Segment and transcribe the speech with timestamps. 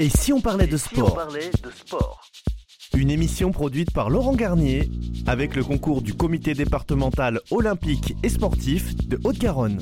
[0.00, 1.18] Et si on parlait de sport
[2.96, 4.88] Une émission produite par Laurent Garnier
[5.26, 9.80] avec le concours du comité départemental olympique et sportif de Haute-Garonne.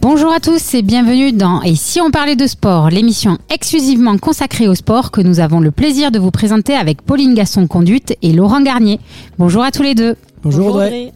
[0.00, 4.66] Bonjour à tous et bienvenue dans Et si on parlait de sport, l'émission exclusivement consacrée
[4.66, 8.62] au sport que nous avons le plaisir de vous présenter avec Pauline Gasson-Conduite et Laurent
[8.62, 9.00] Garnier.
[9.36, 10.16] Bonjour à tous les deux.
[10.42, 11.12] Bonjour, Audrey.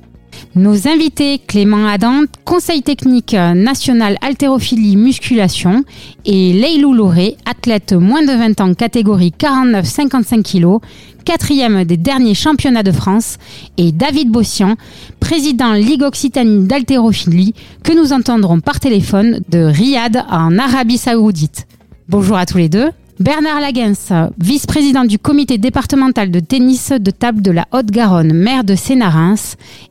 [0.54, 5.84] Nos invités, Clément Adam, conseil technique national haltérophilie musculation,
[6.24, 10.84] et Leilou Lauré, athlète moins de 20 ans catégorie 49-55 kg,
[11.24, 13.38] quatrième des derniers championnats de France,
[13.76, 14.76] et David Bossian,
[15.20, 17.54] président Ligue Occitanie d'haltérophilie,
[17.84, 21.66] que nous entendrons par téléphone de Riyad en Arabie Saoudite.
[22.08, 22.90] Bonjour à tous les deux.
[23.20, 28.74] Bernard Lagens, vice-président du comité départemental de tennis de table de la Haute-Garonne, maire de
[28.74, 29.34] Sénarins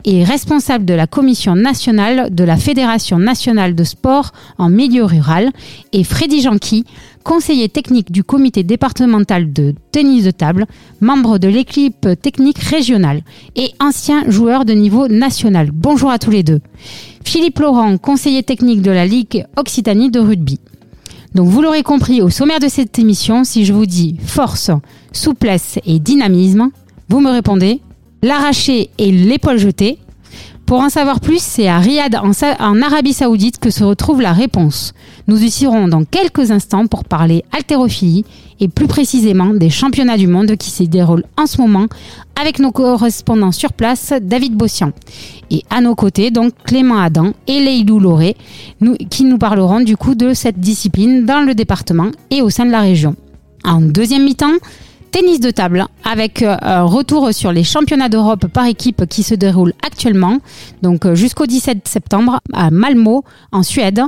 [0.04, 5.52] et responsable de la commission nationale de la Fédération nationale de sport en milieu rural,
[5.94, 6.86] et Freddy Janqui,
[7.24, 10.66] conseiller technique du comité départemental de tennis de table,
[10.99, 13.21] membre de l'équipe technique régionale
[13.55, 15.70] et ancien joueur de niveau national.
[15.71, 16.62] Bonjour à tous les deux.
[17.24, 20.60] Philippe Laurent, conseiller technique de la Ligue Occitanie de rugby.
[21.35, 24.72] Donc vous l'aurez compris, au sommaire de cette émission, si je vous dis force,
[25.12, 26.70] souplesse et dynamisme,
[27.08, 27.82] vous me répondez
[28.21, 29.99] l'arraché et l'épaule jetée.
[30.70, 34.93] Pour en savoir plus, c'est à Riyad, en, Arabie Saoudite, que se retrouve la réponse.
[35.27, 38.23] Nous y serons dans quelques instants pour parler haltérophilie
[38.59, 41.87] et plus précisément des championnats du monde qui se déroulent en ce moment
[42.40, 44.91] avec nos correspondants sur place, David Bossian.
[45.49, 48.37] Et à nos côtés, donc Clément Adam et Leilou Lauré,
[49.09, 52.71] qui nous parleront du coup de cette discipline dans le département et au sein de
[52.71, 53.15] la région.
[53.63, 54.59] En deuxième mi-temps,
[55.12, 59.35] tennis de table avec euh, un retour sur les championnats d'Europe par équipe qui se
[59.35, 60.40] déroulent actuellement,
[60.82, 64.02] donc euh, jusqu'au 17 septembre à Malmo en Suède,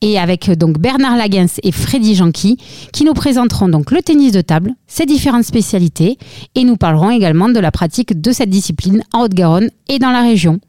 [0.00, 2.58] et avec euh, donc Bernard Lagens et Freddy Janqui
[2.92, 6.18] qui nous présenteront donc le tennis de table, ses différentes spécialités,
[6.54, 10.22] et nous parlerons également de la pratique de cette discipline en Haute-Garonne et dans la
[10.22, 10.60] région.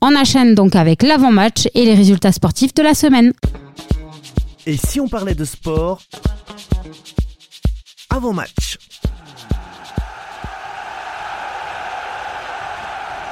[0.00, 3.32] On enchaîne donc avec l'avant-match et les résultats sportifs de la semaine.
[4.66, 6.00] Et si on parlait de sport
[8.10, 8.71] avant-match?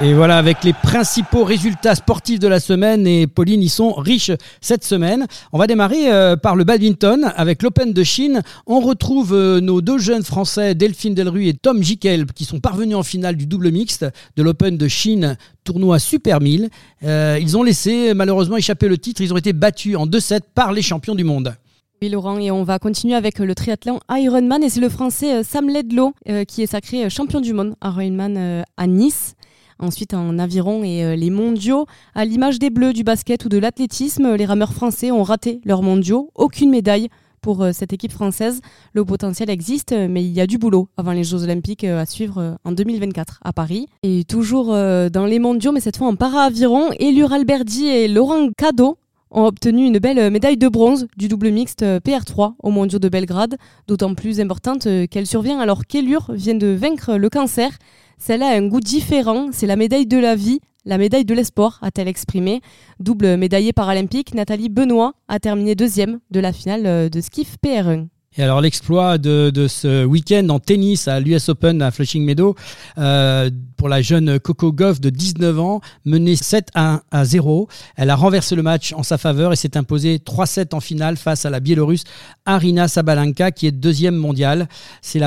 [0.03, 4.31] Et voilà, avec les principaux résultats sportifs de la semaine, et Pauline, ils sont riches
[4.59, 5.27] cette semaine.
[5.51, 8.41] On va démarrer euh, par le badminton avec l'Open de Chine.
[8.65, 12.95] On retrouve euh, nos deux jeunes Français, Delphine Delru et Tom Jikel, qui sont parvenus
[12.95, 16.69] en finale du double mixte de l'Open de Chine, tournoi Super 1000.
[17.03, 19.21] Euh, ils ont laissé malheureusement échapper le titre.
[19.21, 21.53] Ils ont été battus en 2-7 par les champions du monde.
[22.01, 25.69] Oui Laurent, et on va continuer avec le triathlon Ironman et c'est le français Sam
[25.69, 26.15] Ledlow
[26.47, 29.35] qui est sacré champion du monde Ironman à Nice.
[29.81, 33.57] Ensuite, en aviron et euh, les mondiaux, à l'image des Bleus, du basket ou de
[33.57, 36.29] l'athlétisme, les rameurs français ont raté leurs mondiaux.
[36.35, 37.09] Aucune médaille
[37.41, 38.61] pour euh, cette équipe française.
[38.93, 42.05] Le potentiel existe, mais il y a du boulot avant les Jeux Olympiques euh, à
[42.05, 43.87] suivre en 2024 à Paris.
[44.03, 48.99] Et toujours dans les mondiaux, mais cette fois en para-aviron, Elur Alberdi et Laurent Cadeau
[49.31, 53.57] ont obtenu une belle médaille de bronze du double mixte PR3 aux mondiaux de Belgrade,
[53.87, 57.71] d'autant plus importante qu'elle survient alors qu'Elur vient de vaincre le cancer
[58.21, 61.79] celle-là a un goût différent, c'est la médaille de la vie, la médaille de l'espoir,
[61.81, 62.61] a-t-elle exprimé.
[62.99, 68.07] Double médaillée paralympique, Nathalie Benoît a terminé deuxième de la finale euh, de skiff PR1.
[68.37, 72.55] Et alors l'exploit de, ce week-end en tennis à l'US Open à Flushing Meadow
[72.97, 77.67] euh, pour la jeune Coco Goff de 19 ans, menée 7 à, 1 à 0.
[77.97, 81.45] Elle a renversé le match en sa faveur et s'est imposée 3-7 en finale face
[81.45, 82.05] à la Biélorusse
[82.45, 84.69] Arina Sabalenka qui est deuxième mondiale.
[85.01, 85.19] C'est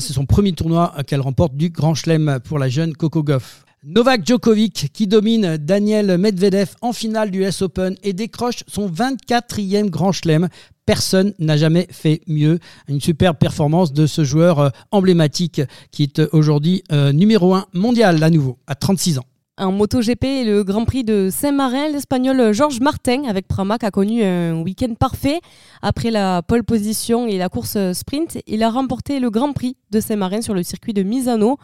[0.00, 3.66] son premier tournoi qu'elle remporte du Grand Chelem pour la jeune Coco Goff.
[3.84, 9.90] Novak Djokovic qui domine Daniel Medvedev en finale du US Open et décroche son 24e
[9.90, 10.48] Grand Chelem.
[10.86, 12.60] Personne n'a jamais fait mieux.
[12.86, 15.60] Une superbe performance de ce joueur euh, emblématique
[15.90, 19.24] qui est euh, aujourd'hui euh, numéro 1 mondial à nouveau, à 36 ans.
[19.58, 24.62] En MotoGP, le Grand Prix de Saint-Marin, l'Espagnol Georges Martin avec Pramac a connu un
[24.62, 25.40] week-end parfait.
[25.82, 29.98] Après la pole position et la course sprint, il a remporté le Grand Prix de
[29.98, 31.56] Saint-Marin sur le circuit de Misano.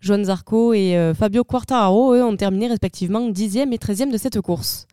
[0.00, 4.86] Joan Zarco et Fabio Quartararo, eux, ont terminé respectivement 10e et 13e de cette course.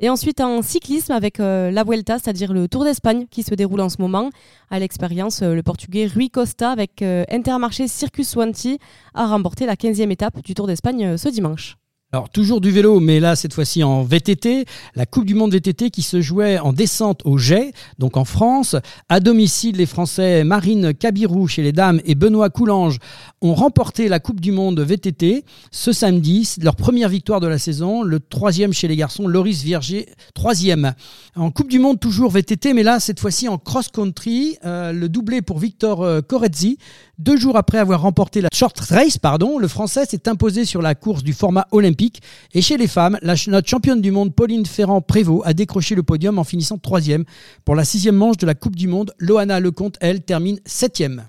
[0.00, 3.80] Et ensuite en cyclisme avec euh, la Vuelta, c'est-à-dire le Tour d'Espagne qui se déroule
[3.80, 4.30] en ce moment.
[4.70, 8.78] À l'expérience, euh, le Portugais Rui Costa avec Intermarché Circus Wanty
[9.14, 11.76] a remporté la 15e étape du Tour d'Espagne ce dimanche.
[12.10, 14.64] Alors toujours du vélo, mais là cette fois-ci en VTT,
[14.94, 18.76] la Coupe du Monde VTT qui se jouait en descente au Jet, donc en France.
[19.10, 22.96] À domicile, les Français Marine Cabirou chez les dames et Benoît Coulange
[23.42, 28.02] ont remporté la Coupe du Monde VTT ce samedi, leur première victoire de la saison,
[28.02, 30.94] le troisième chez les garçons, Loris Vierger, troisième.
[31.36, 35.42] En Coupe du Monde toujours VTT, mais là cette fois-ci en cross-country, euh, le doublé
[35.42, 36.78] pour Victor euh, Corezzi.
[37.18, 40.94] Deux jours après avoir remporté la short race, pardon, le Français s'est imposé sur la
[40.94, 42.22] course du format olympique.
[42.54, 46.44] Et chez les femmes, notre championne du monde, Pauline Ferrand-Prévot, a décroché le podium en
[46.44, 47.24] finissant troisième.
[47.64, 51.26] Pour la sixième manche de la Coupe du Monde, Loana Lecomte, elle, termine septième.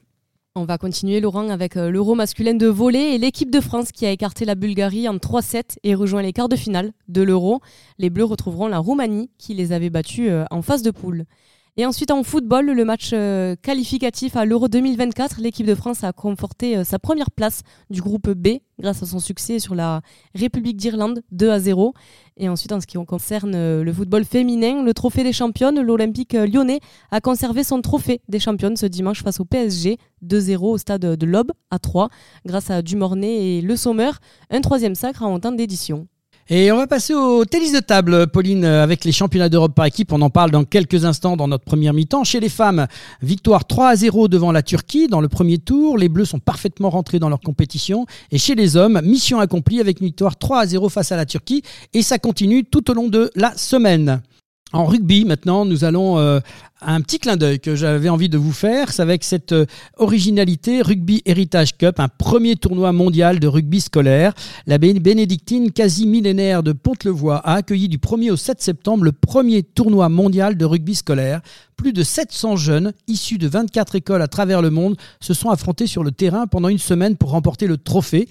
[0.54, 4.06] On va continuer, Laurent, avec euh, l'Euro masculin de volley et l'équipe de France qui
[4.06, 7.62] a écarté la Bulgarie en 3-7 et rejoint les quarts de finale de l'Euro.
[7.98, 11.26] Les Bleus retrouveront la Roumanie qui les avait battus euh, en phase de poule.
[11.80, 16.12] Et ensuite en football, le match euh, qualificatif à l'Euro 2024, l'équipe de France a
[16.12, 20.02] conforté euh, sa première place du groupe B grâce à son succès sur la
[20.36, 21.94] République d'Irlande 2 à 0.
[22.36, 26.34] Et ensuite en ce qui concerne euh, le football féminin, le trophée des championnes, l'Olympique
[26.34, 26.82] lyonnais
[27.12, 31.26] a conservé son trophée des championnes ce dimanche face au PSG 2-0 au stade de
[31.26, 32.10] l'Aube à 3
[32.46, 34.12] grâce à Dumornay et Le Sommer,
[34.50, 36.10] un troisième sacre en temps d'édition.
[36.52, 40.12] Et on va passer au tennis de table, Pauline, avec les championnats d'Europe par équipe.
[40.12, 42.24] On en parle dans quelques instants dans notre première mi-temps.
[42.24, 42.88] Chez les femmes,
[43.22, 45.96] victoire 3 à 0 devant la Turquie dans le premier tour.
[45.96, 48.08] Les Bleus sont parfaitement rentrés dans leur compétition.
[48.32, 51.28] Et chez les hommes, mission accomplie avec une victoire 3 à 0 face à la
[51.28, 51.62] Turquie.
[51.94, 54.20] Et ça continue tout au long de la semaine.
[54.72, 56.40] En rugby, maintenant, nous allons euh,
[56.82, 59.66] un petit clin d'œil que j'avais envie de vous faire, c'est avec cette euh,
[59.98, 64.34] originalité Rugby Heritage Cup, un premier tournoi mondial de rugby scolaire.
[64.68, 69.64] La bénédictine quasi millénaire de Pont-le-Voix a accueilli du 1er au 7 septembre le premier
[69.64, 71.42] tournoi mondial de rugby scolaire.
[71.80, 75.88] Plus de 700 jeunes issus de 24 écoles à travers le monde se sont affrontés
[75.88, 78.28] sur le terrain pendant une semaine pour remporter le trophée.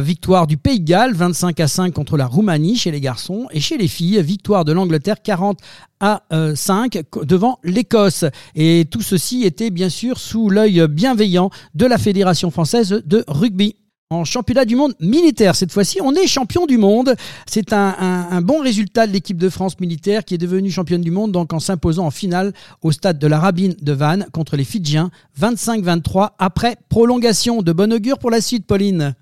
[0.00, 3.58] victoire du Pays de Galles, 25 à 5 contre la Roumanie chez les garçons et
[3.58, 5.58] chez les filles, victoire de l'Angleterre 40
[5.98, 6.22] à
[6.54, 8.24] 5 euh, devant l'Écosse.
[8.54, 13.74] Et tout ceci était bien sûr sous l'œil bienveillant de la Fédération française de rugby
[14.12, 15.56] en championnat du monde militaire.
[15.56, 17.14] Cette fois-ci, on est champion du monde.
[17.46, 21.32] C'est un, bon résultat de l'équipe de France militaire qui est devenue championne du monde
[21.32, 25.10] donc en s'imposant en finale au stade de la Rabine de Vannes contre les Fidjiens
[25.40, 27.62] 25-23 après prolongation.
[27.62, 29.14] De bon augure pour la suite, Pauline.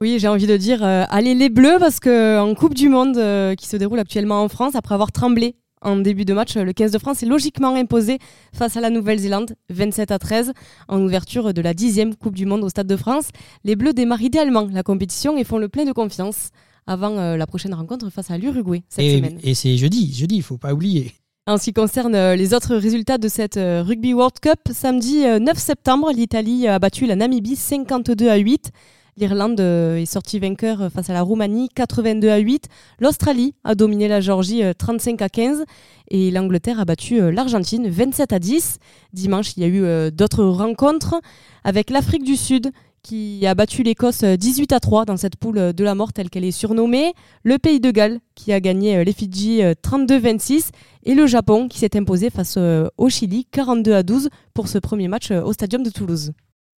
[0.00, 3.16] Oui, j'ai envie de dire euh, allez les Bleus parce que en Coupe du Monde
[3.16, 6.72] euh, qui se déroule actuellement en France après avoir tremblé en début de match, le
[6.72, 8.18] 15 de France est logiquement imposé
[8.52, 10.52] face à la Nouvelle-Zélande, 27 à 13,
[10.88, 13.28] en ouverture de la 10e Coupe du Monde au Stade de France.
[13.64, 16.50] Les Bleus démarrent idéalement la compétition et font le plein de confiance
[16.88, 19.38] avant euh, la prochaine rencontre face à l'Uruguay cette et, semaine.
[19.42, 21.12] Et c'est jeudi, jeudi, il faut pas oublier.
[21.46, 25.20] En ce qui concerne euh, les autres résultats de cette euh, Rugby World Cup, samedi
[25.20, 28.72] 9 septembre, l'Italie a battu la Namibie 52 à 8.
[29.18, 32.68] L'Irlande euh, est sortie vainqueur euh, face à la Roumanie 82 à 8.
[33.00, 35.64] L'Australie a dominé la Géorgie 35 euh, à 15
[36.10, 38.78] et l'Angleterre a battu l'Argentine 27 à 10.
[39.12, 41.16] Dimanche, il y a eu d'autres rencontres
[41.64, 42.70] avec l'Afrique du Sud
[43.02, 46.44] qui a battu l'Écosse 18 à 3 dans cette poule de la mort telle qu'elle
[46.44, 47.12] est surnommée,
[47.42, 50.70] le Pays de Galles qui a gagné les Fidji 32-26
[51.04, 55.08] et le Japon qui s'est imposé face au Chili 42 à 12 pour ce premier
[55.08, 56.32] match au Stadium de Toulouse.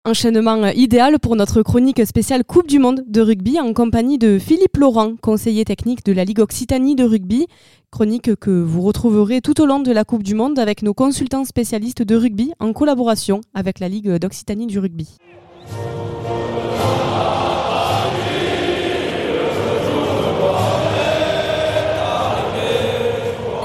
[0.07, 4.79] Enchaînement idéal pour notre chronique spéciale Coupe du Monde de rugby en compagnie de Philippe
[4.79, 7.49] Laurent, conseiller technique de la Ligue Occitanie de rugby.
[7.91, 11.45] Chronique que vous retrouverez tout au long de la Coupe du Monde avec nos consultants
[11.45, 15.19] spécialistes de rugby en collaboration avec la Ligue d'Occitanie du rugby.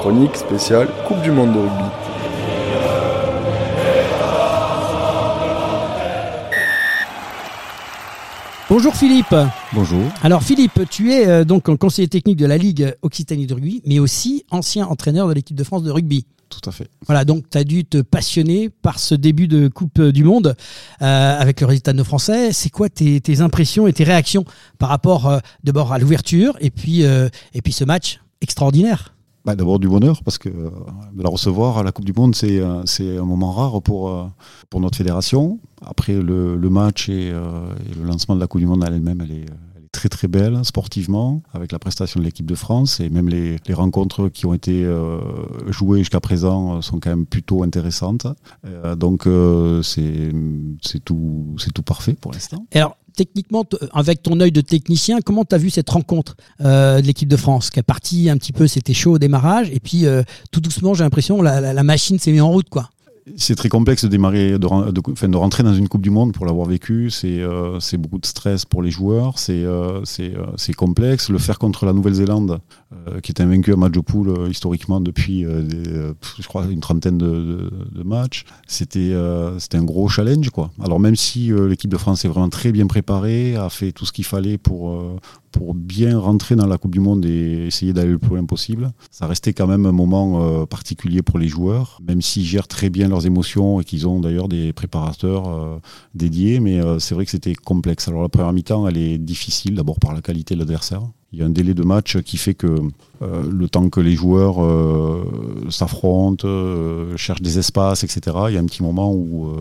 [0.00, 1.85] Chronique spéciale Coupe du Monde de rugby.
[8.76, 9.34] Bonjour Philippe.
[9.72, 10.02] Bonjour.
[10.22, 13.98] Alors Philippe, tu es euh, donc conseiller technique de la Ligue Occitanie de rugby, mais
[13.98, 16.26] aussi ancien entraîneur de l'équipe de France de rugby.
[16.50, 16.90] Tout à fait.
[17.06, 20.56] Voilà, donc tu as dû te passionner par ce début de Coupe du Monde
[21.00, 22.52] euh, avec le résultat de nos Français.
[22.52, 24.44] C'est quoi tes, impressions et tes réactions
[24.78, 29.15] par rapport euh, d'abord à l'ouverture et puis, et puis ce match extraordinaire?
[29.46, 32.60] Bah, D'abord du bonheur, parce que de la recevoir à la Coupe du Monde, c'est
[32.60, 34.30] un moment rare pour,
[34.68, 35.58] pour notre fédération.
[35.82, 39.46] Après le, match euh, et, le lancement de la Coupe du Monde elle-même, elle est,
[39.92, 44.28] très très belle sportivement, avec la prestation de l'équipe de France et même les, rencontres
[44.28, 45.18] qui ont été euh,
[45.68, 48.26] jouées jusqu'à présent sont quand même plutôt intéressantes.
[48.66, 49.26] Euh, donc
[49.82, 52.66] c'est tout, tout parfait pour l'instant.
[53.16, 57.36] Techniquement, avec ton œil de technicien, comment tu as vu cette rencontre de l'équipe de
[57.36, 57.70] France?
[57.70, 60.04] Qui est partie un petit peu, c'était chaud au démarrage, et puis
[60.52, 62.68] tout doucement, j'ai l'impression la, la, machine s'est mise en route.
[62.68, 62.90] quoi.
[63.34, 66.46] C'est très complexe de démarrer, de, de, de, rentrer dans une Coupe du Monde pour
[66.46, 67.10] l'avoir vécu.
[67.10, 69.38] C'est euh, beaucoup de stress pour les joueurs.
[69.38, 71.28] C'est euh, euh complexe.
[71.28, 72.60] Le faire contre la Nouvelle-Zélande,
[72.92, 77.18] euh, qui est invaincu à match de poule euh, historiquement depuis, je crois, une trentaine
[77.18, 79.14] de, de, matchs, c'était
[79.58, 80.50] c'était un gros challenge.
[80.50, 80.70] Quoi.
[80.82, 84.12] Alors même si l'équipe de France est vraiment très bien préparée, a fait tout ce
[84.12, 85.18] qu'il fallait pour
[85.56, 88.92] pour bien rentrer dans la Coupe du Monde et essayer d'aller le plus loin possible.
[89.10, 92.90] Ça restait quand même un moment euh, particulier pour les joueurs, même s'ils gèrent très
[92.90, 95.78] bien leurs émotions et qu'ils ont d'ailleurs des préparateurs euh,
[96.14, 98.06] dédiés, mais euh, c'est vrai que c'était complexe.
[98.06, 101.02] Alors la première mi-temps, elle est difficile, d'abord par la qualité de l'adversaire.
[101.32, 102.78] Il y a un délai de match qui fait que
[103.20, 104.56] le temps que les joueurs
[105.68, 106.48] s'affrontent,
[107.16, 109.52] cherchent des espaces, etc., il y a un petit moment où,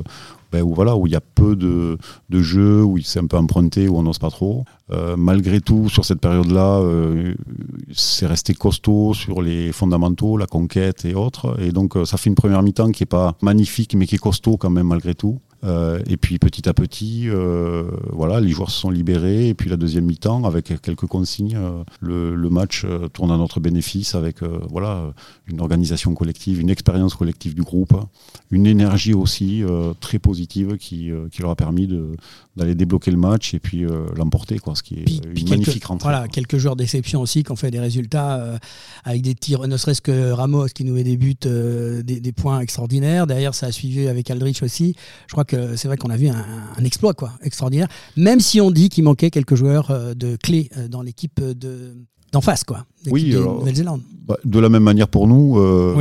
[0.56, 1.98] ben, où voilà, où il y a peu de,
[2.30, 4.64] de jeux, où c'est un peu emprunté, où on n'ose pas trop.
[4.92, 7.34] Euh, malgré tout, sur cette période-là, euh,
[7.92, 11.60] c'est resté costaud sur les fondamentaux, la conquête et autres.
[11.60, 14.20] Et donc, euh, ça fait une première mi-temps qui est pas magnifique, mais qui est
[14.20, 15.40] costaud quand même malgré tout.
[15.64, 19.50] Euh, et puis petit à petit, euh, voilà, les joueurs se sont libérés.
[19.50, 23.60] Et puis la deuxième mi-temps, avec quelques consignes, euh, le, le, match tourne à notre
[23.60, 24.38] bénéfice avec
[24.70, 25.14] voilà
[25.48, 27.94] une organisation collective, une expérience collective du groupe,
[28.50, 29.64] une énergie aussi
[30.00, 31.90] très positive qui, qui leur a permis
[32.56, 33.84] d'aller débloquer le match et puis
[34.16, 36.10] l'emporter, quoi, ce qui est une magnifique rentrée.
[36.10, 38.58] Voilà, quelques joueurs d'exception aussi qui ont fait des résultats
[39.04, 42.62] avec des tirs, ne serait-ce que Ramos qui nous met des buts, des, des, points
[42.62, 43.28] extraordinaires.
[43.28, 44.96] Derrière, ça a suivi avec Aldrich aussi.
[45.28, 45.45] Je crois
[45.76, 49.56] c'est vrai qu'on a vu un, exploit extraordinaire, même si on dit qu'il manquait quelques
[49.56, 51.96] joueurs euh, de clés euh, dans l'équipe de
[52.32, 52.86] d'en face quoi.
[53.12, 54.02] Oui, Nouvelle-Zélande.
[54.28, 55.94] Bah, de la même manière pour nous, euh,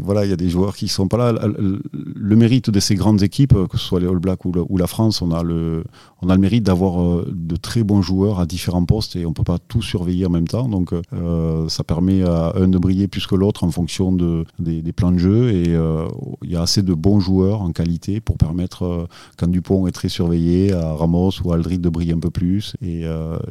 [0.00, 1.48] voilà, il y a des joueurs qui sont pas là.
[1.58, 5.22] Le, mérite de ces grandes équipes, que ce soit les All Blacks ou, la France,
[5.22, 5.82] on a le,
[6.22, 9.32] on a le mérite d'avoir euh, de très bons joueurs à différents postes et on
[9.32, 10.68] peut pas tout surveiller en même temps.
[10.68, 14.92] Donc, euh, ça permet à un de briller plus que l'autre en fonction de, des,
[14.92, 15.76] plans de jeu et
[16.42, 20.08] il y a assez de bons joueurs en qualité pour permettre, quand Dupont est très
[20.08, 23.04] surveillé, à Ramos ou à Aldrid de briller un peu plus et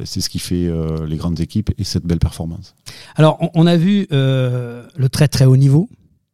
[0.04, 0.70] c'est ce qui fait
[1.06, 2.74] les grandes équipes et cette belle performance.
[3.16, 5.88] Alors, on, a vu euh, le très très haut niveau,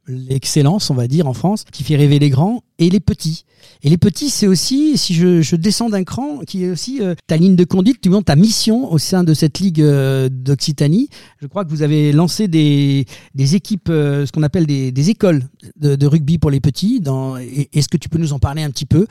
[0.07, 3.45] l'excellence, on va dire, en France, qui fait rêver les grands et les petits.
[3.83, 7.37] Et les petits, c'est aussi, si je, descends d'un cran, qui est aussi euh, ta
[7.37, 11.11] ligne de conduite, tu montes ta mission au sein de cette ligue euh, d'Occitanie.
[11.41, 15.45] Je crois que vous avez lancé des, équipes, ce qu'on appelle des, écoles
[15.77, 17.03] de, rugby pour les petits.
[17.73, 19.07] Est-ce que tu peux nous en parler un petit peu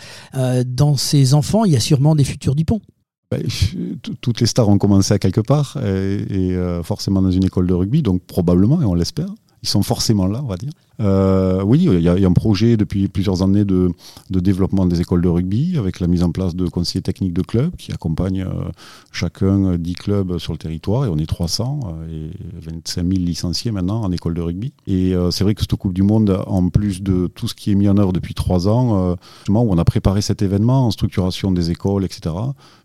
[0.65, 2.81] Dans ces enfants, il y a sûrement des futurs Dupont.
[3.31, 3.37] Bah,
[4.21, 7.73] toutes les stars ont commencé à quelque part et, euh, forcément dans une école de
[7.73, 9.29] rugby, donc probablement, et on l'espère,
[9.61, 10.71] ils sont forcément là, on va dire.
[11.01, 13.91] Euh, oui, il y, a, un projet depuis plusieurs années de,
[14.29, 17.75] développement des écoles de rugby avec la mise en place de conseillers techniques de clubs
[17.77, 18.69] qui accompagnent euh,
[19.11, 23.71] chacun 10 clubs sur le territoire et on est 300 euh, et 25 000 licenciés
[23.71, 24.73] maintenant en école de rugby.
[24.87, 27.75] Et c'est vrai que cette Coupe du Monde, en plus de tout ce qui est
[27.75, 29.15] mis en œuvre depuis trois ans,
[29.47, 32.35] où on a préparé cet événement en structuration des écoles, etc.,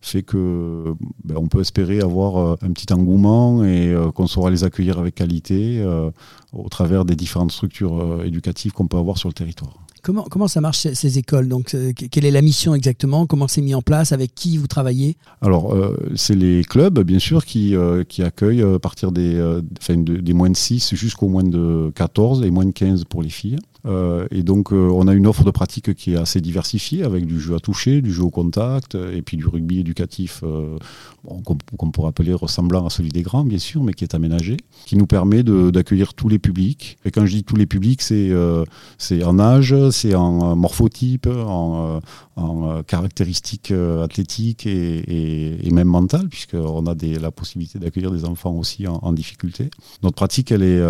[0.01, 0.95] fait que
[1.25, 5.85] ben, on peut espérer avoir un petit engouement et qu'on saura les accueillir avec qualité
[6.53, 9.73] au travers des différentes structures euh, qu'on peut avoir sur le territoire.
[10.03, 13.63] Comment, comment ça marche ces, écoles Donc, euh, quelle est la mission exactement Comment c'est
[13.63, 15.17] mis en place Avec qui vous travaillez?
[15.41, 17.75] Alors, euh, c'est les clubs, bien sûr, qui,
[18.09, 22.67] qui accueillent à partir des, des moins de 6 jusqu'au moins de 14 et moins
[22.67, 23.57] de 15 pour les filles.
[23.87, 27.27] Euh, et donc, euh, on a une offre de pratique qui est assez diversifiée, avec
[27.27, 30.79] du jeu à toucher, du jeu au contact, et puis du rugby éducatif, euh,
[31.79, 34.97] qu'on pourrait appeler ressemblant à celui des grands, bien sûr, mais qui est aménagé, qui
[34.97, 36.99] nous permet d'accueillir tous les publics.
[37.05, 42.01] Et quand je dis tous les publics, c'est en âge, c'est en morphotype, en,
[42.37, 48.53] en caractéristiques athlétiques et, et, même mentales, puisqu'on a des, la possibilité d'accueillir des enfants
[48.53, 49.71] aussi en, en, difficulté.
[50.03, 50.81] Notre pratique, elle, est,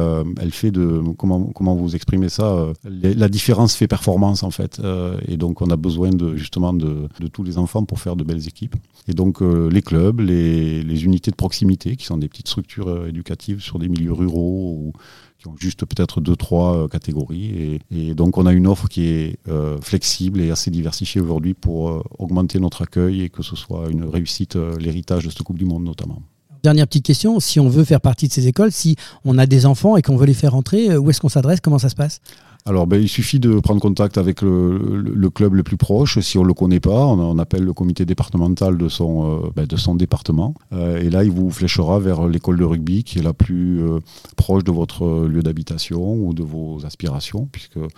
[0.40, 4.80] elle fait de, comment, comment vous exprimez ça la différence fait performance en fait.
[4.80, 8.24] Euh, et donc on a besoin de, justement de, tous les enfants pour faire de
[8.24, 8.76] belles équipes.
[9.08, 13.08] Et donc euh, les clubs, les, unités de proximité, qui sont des petites structures euh,
[13.08, 14.92] éducatives sur des milieux ruraux ou
[15.38, 17.80] qui ont juste peut-être deux, trois catégories.
[17.90, 19.38] Et, donc on a une offre qui est
[19.82, 24.56] flexible et assez diversifiée aujourd'hui pour augmenter notre accueil et que ce soit une réussite,
[24.78, 26.22] l'héritage de cette Coupe du Monde notamment.
[26.62, 29.66] Dernière petite question, si on veut faire partie de ces écoles, si on a des
[29.66, 31.60] enfants et qu'on veut les faire entrer, où est-ce qu'on s'adresse?
[31.60, 32.20] Comment ça se passe?
[32.66, 36.18] Alors, ben, il suffit de prendre contact avec le, club le plus proche.
[36.20, 39.66] Si on ne le connaît pas, on, appelle le comité départemental de son, euh, ben,
[39.96, 40.54] département.
[40.72, 43.98] Euh, et là, il vous fléchera vers l'école de rugby qui est la plus euh,
[44.36, 47.90] proche de votre lieu d'habitation ou de vos aspirations, puisqu'elles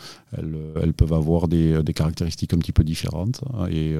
[0.83, 3.43] elles peuvent avoir des, caractéristiques un petit peu différentes.
[3.71, 3.95] Et,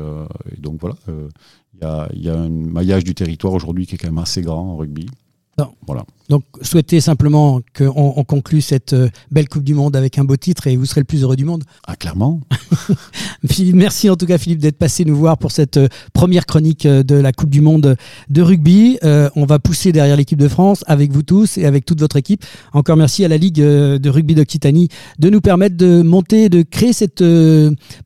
[0.59, 4.09] donc, voilà, il y a, y, a, un maillage du territoire aujourd'hui qui est quand
[4.09, 5.07] même assez grand en rugby.
[5.87, 6.05] Voilà.
[6.29, 10.37] Donc, souhaitez simplement qu'on on conclue cette euh, belle Coupe du Monde avec un beau
[10.37, 11.63] titre et vous serez le plus heureux du monde.
[11.87, 12.41] Ah, clairement.
[13.47, 16.85] Philippe, merci en tout cas, Philippe, d'être passé nous voir pour cette euh, première chronique
[16.85, 17.97] euh, de la Coupe du Monde
[18.29, 18.99] de rugby.
[19.03, 22.45] on va pousser derrière l'équipe de France avec vous tous et avec toute votre équipe.
[22.73, 26.93] Encore merci à la Ligue de rugby d'Occitanie de nous permettre de monter, de créer
[26.93, 27.23] cette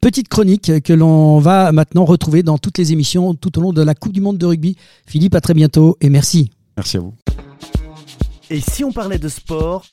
[0.00, 3.82] petite chronique que l'on va maintenant retrouver dans toutes les émissions tout au long de
[3.82, 4.76] la Coupe du Monde de rugby.
[5.06, 6.50] Philippe, à très bientôt et merci.
[6.80, 7.14] Merci à vous.
[8.48, 9.84] Et si on parlait de sport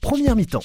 [0.00, 0.62] Première mi-temps.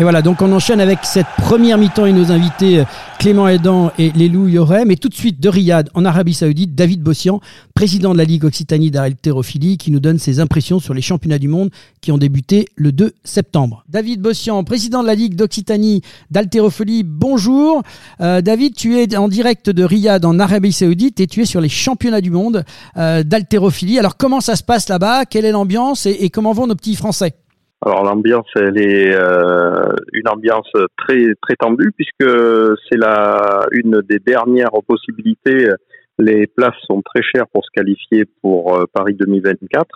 [0.00, 2.84] Et voilà, donc on enchaîne avec cette première mi-temps et nos invités euh,
[3.18, 4.86] Clément Aidan et Lélou Yorem.
[4.86, 7.40] Mais tout de suite de Riyad en Arabie Saoudite, David Bossian,
[7.74, 11.48] président de la Ligue Occitanie d'haltérophilie, qui nous donne ses impressions sur les championnats du
[11.48, 13.82] monde qui ont débuté le 2 septembre.
[13.88, 17.82] David Bossian, président de la Ligue d'Occitanie d'haltérophilie, bonjour.
[18.20, 21.60] Euh, David, tu es en direct de Riyad en Arabie Saoudite et tu es sur
[21.60, 22.64] les championnats du monde
[22.96, 23.24] euh.
[23.98, 25.24] Alors comment ça se passe là-bas?
[25.24, 26.06] Quelle est l'ambiance?
[26.06, 27.34] Et comment vont nos petits Français?
[27.80, 32.28] Alors l'ambiance, elle est euh, une ambiance très très tendue puisque
[32.88, 35.68] c'est la une des dernières possibilités.
[36.18, 39.86] Les places sont très chères pour se qualifier pour euh, Paris 2024.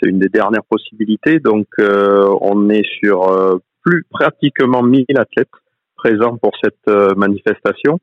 [0.00, 1.40] C'est une des dernières possibilités.
[1.40, 5.48] Donc euh, on est sur euh, plus pratiquement 1000 athlètes
[5.96, 7.98] présents pour cette manifestation,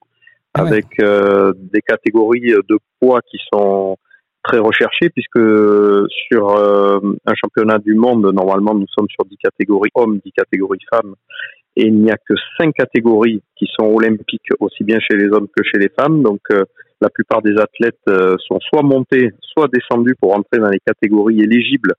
[0.55, 3.97] ah avec des catégories de poids qui sont
[4.43, 5.39] très recherché puisque
[6.27, 10.79] sur euh, un championnat du monde, normalement, nous sommes sur 10 catégories hommes, 10 catégories
[10.93, 11.15] femmes,
[11.75, 15.47] et il n'y a que 5 catégories qui sont olympiques aussi bien chez les hommes
[15.55, 16.21] que chez les femmes.
[16.21, 16.63] Donc, euh,
[17.01, 21.41] la plupart des athlètes euh, sont soit montés, soit descendus pour entrer dans les catégories
[21.41, 21.93] éligibles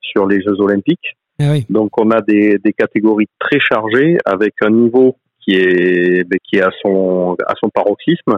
[0.00, 1.16] sur les Jeux olympiques.
[1.38, 6.56] Eh Donc, on a des, des catégories très chargées avec un niveau qui est, qui
[6.56, 8.36] est à son, à son paroxysme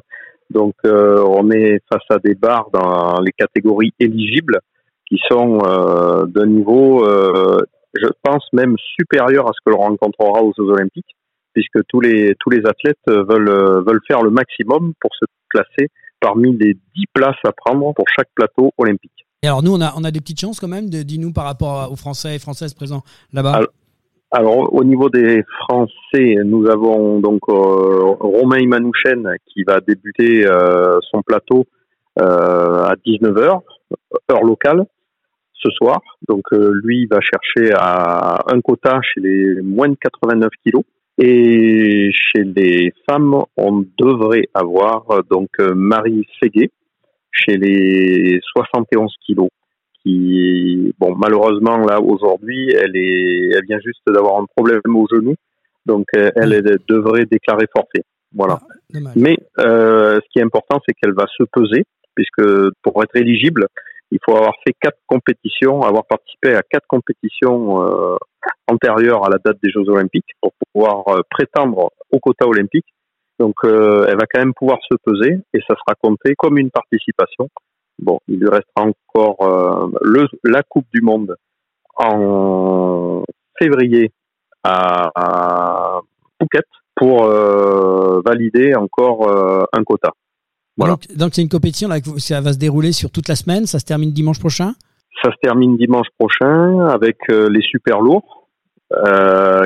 [0.50, 4.61] donc, euh, on est face à des barres dans les catégories éligibles
[5.07, 7.59] qui sont euh, d'un niveau, euh,
[7.95, 11.17] je pense même supérieur à ce que l'on rencontrera aux Jeux Olympiques,
[11.55, 15.88] puisque tous les tous les athlètes veulent veulent faire le maximum pour se classer
[16.21, 19.26] parmi les 10 places à prendre pour chaque plateau olympique.
[19.43, 21.90] Et alors nous, on a, on a des petites chances quand même, dis-nous par rapport
[21.93, 23.02] aux Français et Françaises présents
[23.33, 23.61] là-bas?
[24.31, 30.99] Alors, au niveau des Français, nous avons donc euh, Romain Imanouchen qui va débuter euh,
[31.11, 31.65] son plateau
[32.21, 33.63] euh, à 19h,
[34.31, 34.85] heure locale,
[35.55, 36.03] ce soir.
[36.29, 40.85] Donc, lui va chercher à un quota chez les moins de 89 kilos.
[41.17, 46.71] Et chez les femmes, on devrait avoir donc Marie Ségué
[47.33, 49.49] chez les 71 kilos
[50.99, 55.35] bon, malheureusement, là, aujourd'hui, elle est, elle vient juste d'avoir un problème au genou.
[55.87, 58.05] Donc, euh, elle, elle devrait déclarer forfait.
[58.35, 58.61] Voilà.
[58.94, 62.42] Ah, Mais euh, ce qui est important, c'est qu'elle va se peser, puisque
[62.83, 63.66] pour être éligible,
[64.11, 68.16] il faut avoir fait quatre compétitions, avoir participé à quatre compétitions euh,
[68.66, 72.87] antérieures à la date des Jeux Olympiques pour pouvoir euh, prétendre au quota olympique.
[73.38, 77.49] Donc, elle va quand même pouvoir se peser et ça sera compté comme une participation.
[77.99, 81.35] Bon, il lui restera encore euh, le, la Coupe du Monde
[81.97, 83.25] en
[83.59, 84.13] février
[84.63, 86.01] à, à
[86.41, 90.11] Phuket pour euh, valider encore euh, un quota.
[90.77, 90.97] Voilà.
[91.17, 93.85] Donc c'est une compétition là, ça va se dérouler sur toute la semaine, ça se
[93.85, 94.75] termine dimanche prochain?
[95.25, 98.49] Ça se termine dimanche prochain avec les super lourds,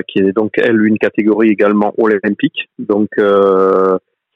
[0.09, 2.71] qui est donc elle une catégorie également olympique.
[2.79, 3.11] Donc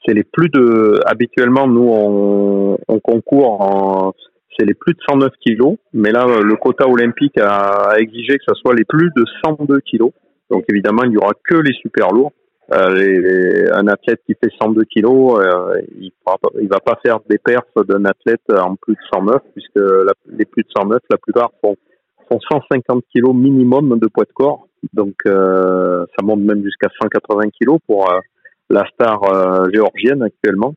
[0.07, 0.99] c'est les plus de.
[1.05, 4.13] Habituellement, nous, on, on concourt en.
[4.57, 8.55] C'est les plus de 109 kilos, mais là, le quota olympique a, exigé que ce
[8.55, 10.11] soit les plus de 102 kilos.
[10.49, 12.31] Donc, évidemment, il n'y aura que les super lourds.
[12.73, 16.11] Euh, un athlète qui fait 102 kilos, euh, il
[16.55, 19.79] ne va pas faire des perfs d'un athlète en plus de 109, puisque
[20.27, 21.75] les plus de 109, la plupart font,
[22.27, 24.67] font 150 kilos minimum de poids de corps.
[24.91, 28.11] Donc, euh, ça monte même jusqu'à 180 kilos pour
[28.69, 30.73] la star euh, géorgienne actuellement.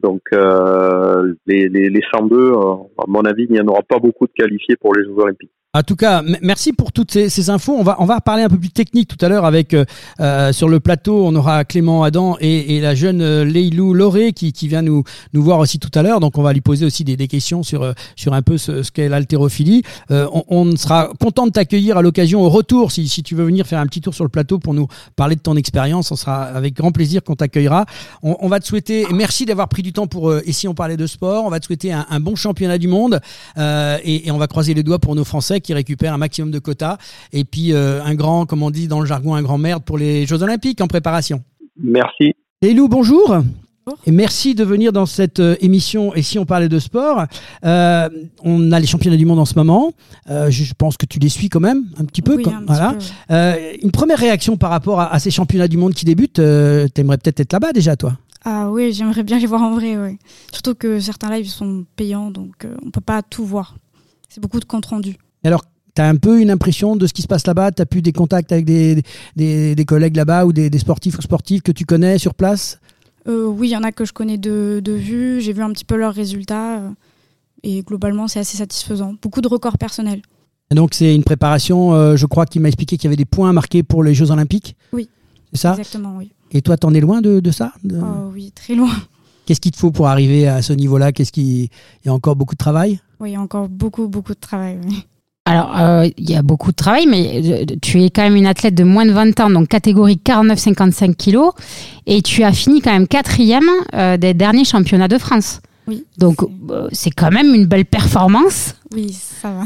[0.00, 3.98] Donc euh, les, les, les 102, euh, à mon avis, il n'y en aura pas
[3.98, 5.52] beaucoup de qualifiés pour les Jeux Olympiques.
[5.72, 7.76] En tout cas, merci pour toutes ces, infos.
[7.78, 9.84] On va, on va parler un peu plus technique tout à l'heure avec euh,
[10.18, 11.24] euh, sur le plateau.
[11.24, 15.04] On aura Clément Adam et, et la jeune euh, Leilou Loré qui, qui vient nous,
[15.32, 16.18] nous voir aussi tout à l'heure.
[16.18, 18.82] Donc, on va lui poser aussi des, des questions sur, euh, sur un peu ce,
[18.82, 19.84] ce qu'est l'haltérophilie.
[20.10, 22.90] Euh, on, on, sera content de t'accueillir à l'occasion au retour.
[22.90, 25.36] Si, si tu veux venir faire un petit tour sur le plateau pour nous parler
[25.36, 27.86] de ton expérience, on sera avec grand plaisir qu'on t'accueillera.
[28.24, 31.06] On, on, va te souhaiter, merci d'avoir pris du temps pour, ici on parlait de
[31.06, 33.20] sport, on va te souhaiter un, un bon championnat du monde
[33.56, 36.58] et, et on va croiser les doigts pour nos Français qui récupèrent un maximum de
[36.58, 36.98] quotas.
[37.32, 39.98] Et puis euh, un grand, comme on dit dans le jargon, un grand merde pour
[39.98, 41.42] les Jeux Olympiques en préparation.
[41.82, 42.34] Merci.
[42.62, 43.36] Lou, bonjour.
[44.06, 46.14] Et merci de venir dans cette euh, émission.
[46.14, 47.24] Et si on parlait de sport,
[47.64, 48.08] euh,
[48.44, 49.92] on a les championnats du monde en ce moment.
[50.28, 52.36] Euh, je pense que tu les suis quand même un petit peu.
[52.36, 52.92] Oui, un petit voilà.
[52.92, 56.38] peu, Euh, une première réaction par rapport à, à ces championnats du monde qui débutent.
[56.38, 58.16] euh, T'aimerais peut-être être là-bas déjà, toi?
[58.44, 60.18] Ah oui, j'aimerais bien les voir en vrai, ouais.
[60.52, 63.74] Surtout que certains lives sont payants, donc euh, on peut pas tout voir.
[64.28, 65.16] C'est beaucoup de comptes rendus.
[65.44, 67.72] Alors, tu as un peu une impression de ce qui se passe là-bas?
[67.72, 69.02] Tu as pu des contacts avec des,
[69.36, 72.78] des, des collègues là-bas ou des, des sportifs ou sportives que tu connais sur place?
[73.28, 75.70] Euh, oui, il y en a que je connais de, de vue, j'ai vu un
[75.72, 76.90] petit peu leurs résultats, euh,
[77.62, 79.14] et globalement, c'est assez satisfaisant.
[79.20, 80.22] Beaucoup de records personnels.
[80.70, 83.24] Et donc, c'est une préparation, euh, je crois qu'il m'a expliqué qu'il y avait des
[83.24, 84.76] points marqués pour les Jeux Olympiques?
[84.92, 85.08] Oui.
[85.52, 85.70] C'est ça?
[85.72, 86.30] Exactement, oui.
[86.52, 87.72] Et toi, t'en es loin de, de ça?
[87.84, 88.92] De- Oh oui, très loin.
[89.46, 91.12] Qu'est-ce qu'il te faut pour arriver à ce niveau-là?
[91.12, 91.70] Qu'est-ce qui...
[92.04, 93.00] Il y a encore beaucoup de travail?
[93.18, 94.78] Oui, il y a encore beaucoup, beaucoup de travail.
[94.86, 95.04] oui.
[95.46, 98.46] Alors, euh, il y a beaucoup de travail, mais euh, tu es quand même une
[98.46, 101.52] athlète de moins de 20 ans, donc catégorie 49-55 kilos,
[102.06, 105.60] et tu as fini quand même quatrième euh, des derniers championnats de France.
[105.88, 106.04] Oui.
[106.18, 106.36] Donc,
[106.92, 108.74] c'est- quand même une belle performance.
[108.94, 109.64] Oui, ça va.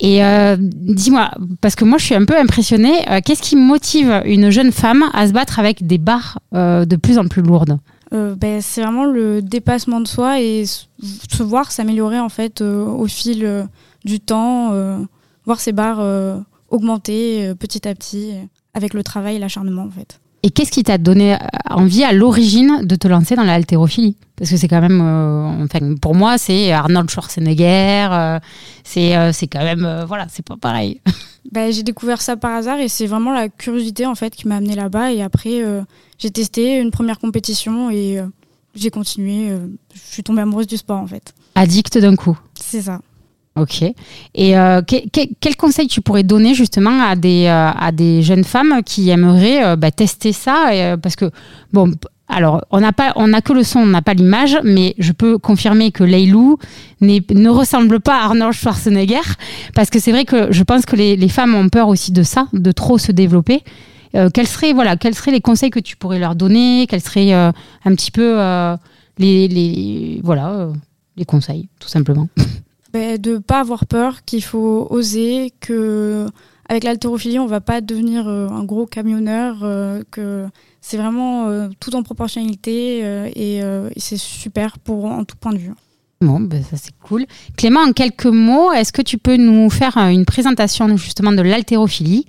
[0.00, 4.22] Et euh, dis-moi, parce que moi je suis un peu impressionnée, euh, qu'est-ce qui motive
[4.24, 7.78] une jeune femme à se battre avec des barres euh, de plus en plus lourdes?
[8.12, 13.66] Ben, c'est vraiment le dépassement de soi et se voir s'améliorer en fait au fil
[14.04, 14.98] du temps, euh,
[15.44, 16.38] voir ses barres euh,
[16.68, 18.32] augmenter euh, petit à petit
[18.74, 20.20] avec le travail et l'acharnement en fait.
[20.44, 21.38] Et qu'est-ce qui t'a donné
[21.70, 25.64] envie à l'origine de te lancer dans la haltérophilie Parce que c'est quand même, euh,
[25.64, 28.38] enfin, pour moi, c'est Arnold Schwarzenegger, euh,
[28.84, 31.00] c'est euh, quand même, voilà, c'est pas pareil.
[31.52, 34.56] Ben, j'ai découvert ça par hasard et c'est vraiment la curiosité en fait qui m'a
[34.56, 35.62] amené là-bas et après
[36.18, 38.18] j'ai testé une première compétition et
[38.74, 39.50] j'ai continué.
[39.92, 41.34] je suis tombée amoureuse du sport en fait.
[41.54, 42.36] Addict d'un coup.
[42.58, 43.02] C'est ça.
[43.56, 43.82] Ok.
[44.34, 48.20] Et euh, que- que- quel conseil tu pourrais donner justement à des, euh, à des
[48.22, 51.30] jeunes femmes qui aimeraient euh, bah, tester ça euh, Parce que,
[51.72, 51.92] bon,
[52.26, 56.02] alors, on n'a que le son, on n'a pas l'image, mais je peux confirmer que
[56.02, 56.58] Leilou
[57.00, 59.20] ne ressemble pas à Arnold Schwarzenegger,
[59.74, 62.22] parce que c'est vrai que je pense que les, les femmes ont peur aussi de
[62.24, 63.62] ça, de trop se développer.
[64.32, 66.86] Quels seraient, voilà, quels seraient les conseils que tu pourrais leur donner?
[66.88, 67.52] Quels seraient un
[67.94, 68.36] petit peu
[69.18, 70.68] les, les, voilà,
[71.16, 72.28] les conseils, tout simplement?
[72.94, 76.28] Ben, de pas avoir peur, qu'il faut oser, que
[76.68, 80.46] avec l'haltérophilie, on va pas devenir euh, un gros camionneur, euh, que
[80.80, 83.00] c'est vraiment euh, tout en proportionnalité
[83.34, 83.62] et,
[83.96, 85.72] c'est super pour en tout point de vue.
[86.20, 87.26] Bon, ben ça c'est cool.
[87.56, 92.26] Clément, en quelques mots, est-ce que tu peux nous faire une présentation justement de l'haltérophilie,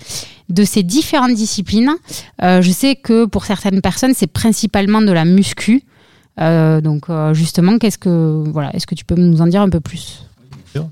[0.49, 1.93] de ces différentes disciplines?
[2.41, 5.83] Je sais que pour certaines personnes, c'est principalement de la muscu.
[6.39, 10.24] Donc justement, qu'est-ce que voilà, est-ce que tu peux nous en dire un peu plus?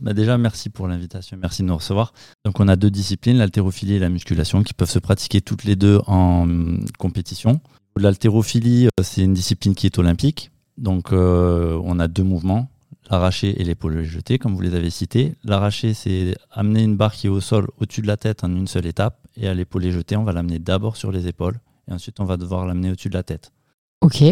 [0.02, 2.14] Bah déjà, merci pour l'invitation, merci de nous recevoir.
[2.46, 5.76] Donc, on a deux disciplines, l'haltérophilie et la musculation, qui peuvent se pratiquer toutes les
[5.76, 7.60] deux en hum, compétition.
[7.98, 10.52] L'haltérophilie, euh, c'est une discipline qui est olympique.
[10.78, 12.68] Donc, euh, on a deux mouvements,
[13.10, 15.36] l'arraché et l'épaule jetée, comme vous les avez cités.
[15.44, 18.68] L'arraché, c'est amener une barre qui est au sol au-dessus de la tête en une
[18.68, 19.20] seule étape.
[19.38, 21.60] Et à l'épaule jetée, on va l'amener d'abord sur les épaules.
[21.88, 23.52] Et ensuite, on va devoir l'amener au-dessus de la tête.
[24.02, 24.24] Ok.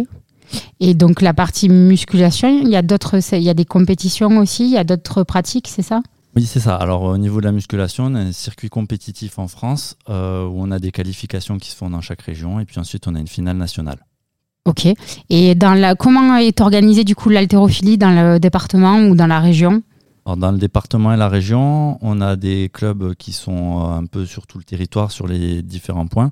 [0.80, 4.66] Et donc la partie musculation, il y a d'autres, il y a des compétitions aussi,
[4.66, 6.02] il y a d'autres pratiques, c'est ça?
[6.36, 6.76] Oui, c'est ça.
[6.76, 10.54] Alors, au niveau de la musculation, on a un circuit compétitif en France euh, où
[10.58, 13.20] on a des qualifications qui se font dans chaque région et puis ensuite on a
[13.20, 13.98] une finale nationale.
[14.66, 14.88] Ok.
[15.30, 19.40] Et dans la, comment est organisée du coup l'haltérophilie dans le département ou dans la
[19.40, 19.82] région?
[20.26, 24.06] Alors, dans le département et la région, on a des clubs qui sont euh, un
[24.06, 26.32] peu sur tout le territoire, sur les différents points.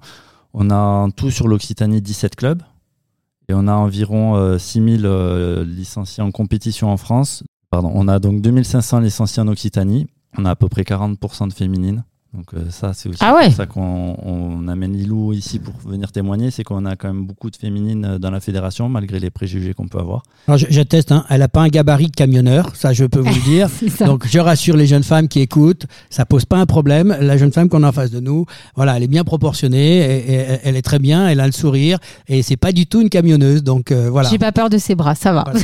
[0.53, 2.62] On a en tout sur l'Occitanie 17 clubs
[3.49, 7.43] et on a environ euh, 6000 euh, licenciés en compétition en France.
[7.71, 10.07] Pardon, on a donc 2500 licenciés en Occitanie.
[10.38, 12.03] On a à peu près 40% de féminines.
[12.31, 13.45] Donc euh, ça, c'est aussi Ah ouais.
[13.45, 16.51] pour ça qu'on on amène Lilou ici pour venir témoigner.
[16.51, 19.73] C'est qu'on a quand même beaucoup de féminines euh, dans la fédération, malgré les préjugés
[19.73, 20.21] qu'on peut avoir.
[20.47, 23.33] Alors, je- j'atteste, hein, elle n'a pas un gabarit de camionneur, ça je peux vous
[23.33, 23.67] le dire.
[23.69, 24.05] C'est ça.
[24.05, 27.17] Donc je rassure les jeunes femmes qui écoutent, ça pose pas un problème.
[27.19, 30.33] La jeune femme qu'on a en face de nous, voilà, elle est bien proportionnée, et-
[30.33, 33.09] et- elle est très bien, elle a le sourire, et c'est pas du tout une
[33.09, 33.63] camionneuse.
[33.63, 34.29] Donc euh, voilà.
[34.29, 35.45] J'ai pas peur de ses bras, ça va.
[35.45, 35.59] Voilà.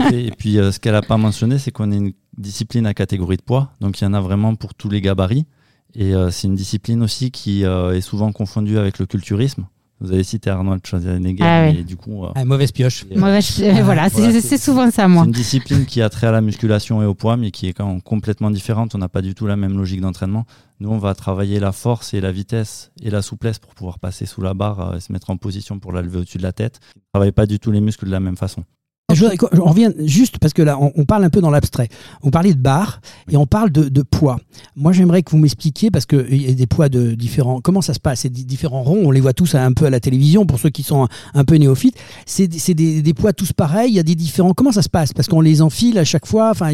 [0.10, 0.24] Fait.
[0.24, 3.36] Et puis, euh, ce qu'elle n'a pas mentionné, c'est qu'on est une discipline à catégorie
[3.38, 3.72] de poids.
[3.80, 5.46] Donc, il y en a vraiment pour tous les gabarits.
[5.94, 9.66] Et euh, c'est une discipline aussi qui euh, est souvent confondue avec le culturisme.
[10.02, 11.74] Vous avez cité Arnold Schwarzenegger, Ah ouais.
[11.74, 13.04] mais du coup, euh, Ah, mauvaise pioche.
[13.10, 15.24] et, euh, je- euh, voilà, c'est Voilà, c'est c'est- souvent ça, c'est moi.
[15.26, 17.86] une discipline qui a trait à la musculation et au poids, mais qui est quand
[17.86, 18.94] même complètement différente.
[18.94, 20.46] On n'a pas du tout la même logique d'entraînement.
[20.78, 24.24] Nous, on va travailler la force et la vitesse et la souplesse pour pouvoir passer
[24.24, 26.52] sous la barre euh, et se mettre en position pour la lever au-dessus de la
[26.52, 26.80] tête.
[26.96, 28.64] On ne travaille pas du tout les muscles de la même façon.
[29.10, 31.88] On revient juste parce que là, on, parle un peu dans l'abstrait.
[32.22, 34.38] On parlait de barre et on parle de, poids.
[34.76, 37.60] Moi, j'aimerais que vous m'expliquiez parce qu'il y a des poids de différents.
[37.60, 38.20] Comment ça se passe?
[38.20, 39.02] C'est différents ronds.
[39.04, 41.56] On les voit tous un peu à la télévision pour ceux qui sont un, peu
[41.56, 41.96] néophytes.
[42.26, 43.90] C'est des, poids tous pareils.
[43.90, 44.52] Il y a des différents.
[44.52, 45.12] Comment ça se passe?
[45.12, 46.50] Parce qu'on les enfile à chaque fois.
[46.50, 46.70] Enfin,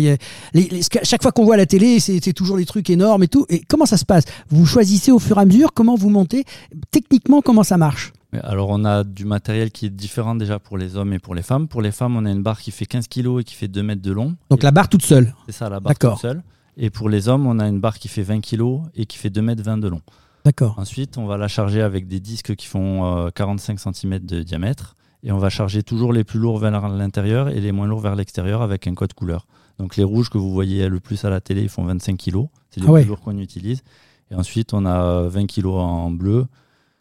[1.02, 3.46] chaque fois qu'on voit la télé, c'est toujours des trucs énormes et tout.
[3.48, 4.24] Et comment ça se passe?
[4.50, 6.44] Vous choisissez au fur et à mesure comment vous montez?
[6.90, 8.12] Techniquement, comment ça marche?
[8.42, 11.42] Alors on a du matériel qui est différent déjà pour les hommes et pour les
[11.42, 11.68] femmes.
[11.68, 13.82] Pour les femmes, on a une barre qui fait 15 kg et qui fait 2
[13.82, 14.36] mètres de long.
[14.50, 16.42] Donc la barre toute seule C'est ça, la barre toute seule.
[16.76, 19.30] Et pour les hommes, on a une barre qui fait 20 kg et qui fait
[19.30, 20.02] 2 mètres 20 de long.
[20.44, 20.78] D'accord.
[20.78, 24.94] Ensuite, on va la charger avec des disques qui font 45 euh, cm de diamètre.
[25.22, 28.14] Et on va charger toujours les plus lourds vers l'intérieur et les moins lourds vers
[28.14, 29.46] l'extérieur avec un code couleur.
[29.78, 32.46] Donc les rouges que vous voyez le plus à la télé, ils font 25 kg.
[32.70, 33.82] C'est les ah plus lourds qu'on utilise.
[34.30, 36.46] Et ensuite, on a 20 kg en bleu,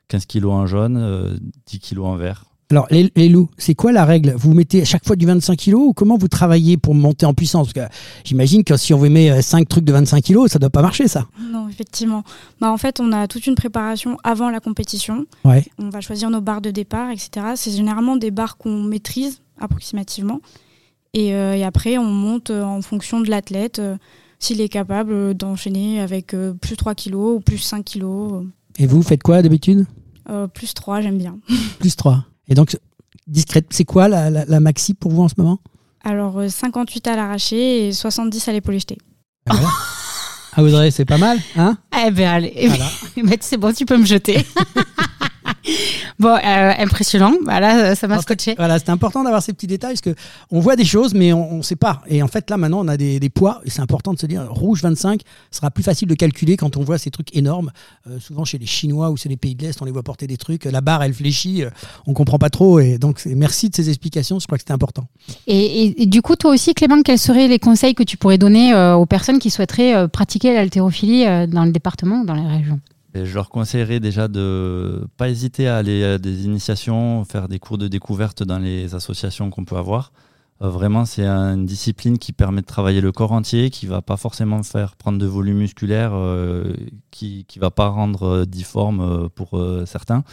[0.07, 0.93] 15 kilos en jaune,
[1.67, 2.45] 10 euh, kilos en vert.
[2.71, 4.33] Alors, les, loups, c'est quoi la règle?
[4.35, 7.35] Vous mettez à chaque fois du 25 kilos ou comment vous travaillez pour monter en
[7.35, 7.71] puissance?
[7.71, 10.57] Parce que j'imagine que si on vous met 5 euh, trucs de 25 kilos, ça
[10.57, 11.27] ne doit pas marcher, ça.
[11.51, 12.23] Non, effectivement.
[12.59, 15.27] Bah, en fait, on a toute une préparation avant la compétition.
[15.43, 15.63] Ouais.
[15.77, 17.53] On va choisir nos barres de départ, etc.
[17.55, 20.41] C'est généralement des barres qu'on maîtrise approximativement.
[21.13, 23.79] Et, euh, après, on monte en fonction de l'athlète,
[24.39, 28.43] s'il est capable d'enchaîner avec plus 3 kilos ou plus 5 kilos.
[28.77, 29.85] Et vous, faites quoi d'habitude
[30.29, 31.37] euh, Plus 3, j'aime bien.
[31.79, 32.25] plus 3.
[32.47, 32.77] Et donc,
[33.27, 35.59] discrète, c'est quoi la, maxi pour vous en ce moment
[36.03, 38.97] Alors, 58 euh, à l'arraché et 70 à l'épaule jetée.
[39.49, 39.55] Ah,
[40.53, 42.69] ah, Audrey, c'est pas mal, hein Eh ben allez,
[43.41, 44.45] c'est bon, tu peux me jeter.
[46.19, 47.33] Bon, euh, impressionnant.
[47.43, 48.55] Voilà, ça m'a scotché.
[48.57, 50.15] Voilà, c'est important d'avoir ces petits détails parce que
[50.51, 52.01] on voit des choses, mais on ne sait pas.
[52.07, 54.47] Et en fait, là, maintenant, on a des, poids et c'est important de se dire
[54.49, 57.71] rouge 25 sera plus facile de calculer quand on voit ces trucs énormes.
[58.07, 60.27] Euh, souvent, chez les Chinois ou c'est les pays de l'Est, on les voit porter
[60.27, 60.65] des trucs.
[60.65, 61.69] La barre, elle fléchit, euh,
[62.07, 62.79] on comprend pas trop.
[62.79, 64.39] Et donc, merci de ces explications.
[64.39, 65.07] Je crois que c'était important.
[65.47, 69.05] Et, du coup, toi aussi, Clément, quels seraient les conseils que tu pourrais donner aux
[69.05, 72.79] personnes qui souhaiteraient pratiquer l'haltérophilie dans le département ou dans les régions
[73.23, 77.77] je leur conseillerais déjà de pas hésiter à aller à des initiations, faire des cours
[77.77, 80.11] de découverte dans les associations qu'on peut avoir.
[80.61, 84.17] Euh, vraiment, c'est une discipline qui permet de travailler le corps entier, qui va pas
[84.17, 86.73] forcément faire prendre de volume musculaire, euh,
[87.11, 90.23] qui ne va pas rendre euh, difforme pour certains.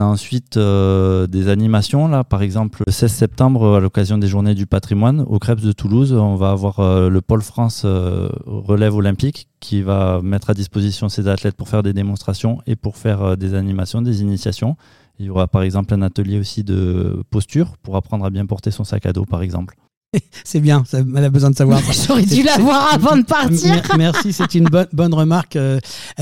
[0.00, 2.08] Ensuite euh, des animations.
[2.08, 5.70] Là, par exemple, le 16 septembre, à l'occasion des Journées du patrimoine, au Crêpes de
[5.70, 10.54] Toulouse, on va avoir euh, le pôle France euh, relève olympique qui va mettre à
[10.54, 14.76] disposition ses athlètes pour faire des démonstrations et pour faire des animations, des initiations.
[15.20, 18.72] Il y aura par exemple un atelier aussi de posture pour apprendre à bien porter
[18.72, 19.76] son sac à dos, par exemple.
[20.44, 21.80] c'est bien, ça, elle a besoin de savoir.
[22.06, 23.82] J'aurais dû l'avoir avant de partir.
[23.96, 25.56] Merci, c'est une bonne, bonne remarque.
[25.56, 25.78] Euh,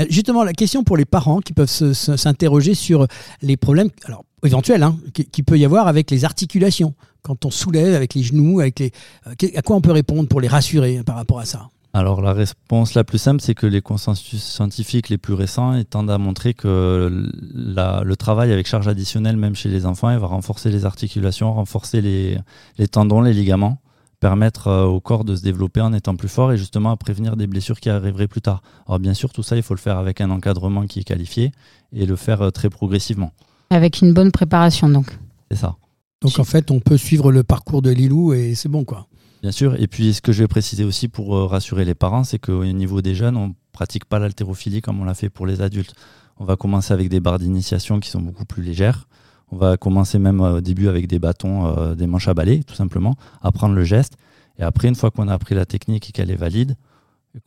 [0.09, 3.07] justement, la question pour les parents qui peuvent s'interroger sur
[3.41, 6.93] les problèmes alors, éventuels hein, qui, peut y avoir avec les articulations.
[7.21, 8.91] Quand on soulève avec les genoux, avec les,
[9.27, 11.69] euh, à quoi on peut répondre pour les rassurer par rapport à ça?
[11.95, 16.09] Alors la réponse la plus simple, c'est que les consensus scientifiques les plus récents tendent
[16.09, 20.71] à montrer que le travail avec charge additionnelle, même chez les enfants, il va renforcer
[20.71, 23.77] les articulations, renforcer les, tendons, les ligaments,
[24.23, 27.35] permettre euh, au corps de se développer en étant plus fort et justement à prévenir
[27.35, 28.63] des blessures qui arriveraient plus tard.
[28.87, 31.51] Alors bien sûr, tout ça, il faut le faire avec un encadrement qui est qualifié
[31.91, 33.33] et le faire euh, très progressivement.
[33.69, 35.07] Avec une bonne préparation donc.
[35.51, 35.75] C'est ça.
[36.21, 39.07] Donc en fait, on peut suivre le parcours de Lilou et c'est bon quoi.
[39.41, 39.75] Bien sûr.
[39.77, 42.63] Et puis, ce que je vais préciser aussi pour euh, rassurer les parents, c'est qu'au
[42.63, 45.95] niveau des jeunes, on ne pratique pas l'haltérophilie comme on l'a fait pour les adultes.
[46.37, 49.05] On va commencer avec des barres d'initiation qui sont beaucoup plus légères.
[49.51, 52.63] On va commencer même euh, au début avec des bâtons, euh, des manches à balai,
[52.63, 54.17] tout simplement, apprendre le geste.
[54.59, 56.75] Et après, une fois qu'on a appris la technique et qu'elle est valide,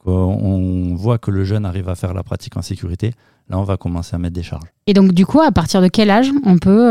[0.05, 3.13] qu'on voit que le jeune arrive à faire la pratique en sécurité,
[3.49, 4.69] là, on va commencer à mettre des charges.
[4.87, 6.91] Et donc, du coup, à partir de quel âge on peut,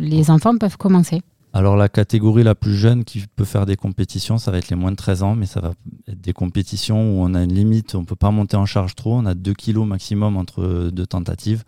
[0.00, 1.22] les enfants peuvent commencer?
[1.52, 4.76] Alors la catégorie la plus jeune qui peut faire des compétitions, ça va être les
[4.76, 5.72] moins de 13 ans, mais ça va
[6.06, 8.94] être des compétitions où on a une limite, on ne peut pas monter en charge
[8.94, 11.64] trop, on a 2 kilos maximum entre deux tentatives.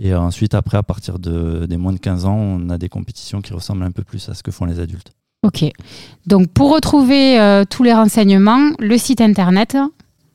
[0.00, 3.40] Et ensuite, après, à partir de, des moins de 15 ans, on a des compétitions
[3.40, 5.12] qui ressemblent un peu plus à ce que font les adultes.
[5.42, 5.64] Ok.
[6.26, 9.76] Donc pour retrouver euh, tous les renseignements, le site internet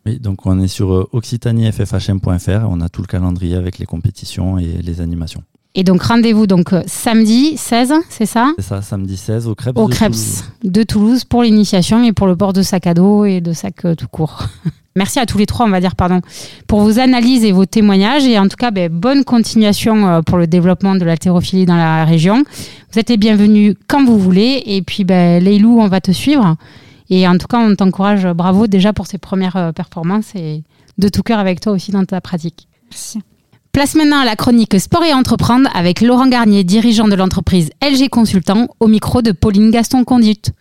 [0.06, 4.60] oui, donc on est sur euh, occitanieffhm.fr, on a tout le calendrier avec les compétitions
[4.60, 5.44] et les animations.
[5.76, 8.52] Et donc rendez-vous donc euh, samedi 16, c'est ça?
[8.58, 10.44] C'est ça, samedi 16 au Crêpes, au de, Toulouse.
[10.62, 13.86] de Toulouse pour l'initiation et pour le port de sac à dos et de sac
[13.98, 14.46] tout court.
[14.96, 16.22] Merci à tous les trois, on va dire, pardon,
[16.68, 18.26] pour vos analyses et vos témoignages.
[18.26, 22.06] Et en tout cas, ben, bonne continuation euh, pour le développement de l'haltérophilie dans la
[22.06, 22.44] région.
[22.92, 24.62] Vous êtes les bienvenus quand vous voulez.
[24.66, 26.56] Et puis, ben, Leilou, on va te suivre.
[27.10, 28.28] Et en tout cas, on t'encourage.
[28.28, 30.64] Bravo déjà pour ces premières performances et
[30.98, 32.68] de tout cœur avec toi aussi dans ta pratique.
[32.90, 33.20] Merci.
[33.74, 38.08] Place maintenant à la chronique Sport et Entreprendre avec Laurent Garnier, dirigeant de l'entreprise LG
[38.08, 40.52] Consultant, au micro de Pauline Gaston-Conduite.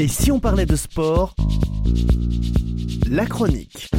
[0.00, 1.34] Et si on parlait de sport
[3.10, 3.90] La chronique.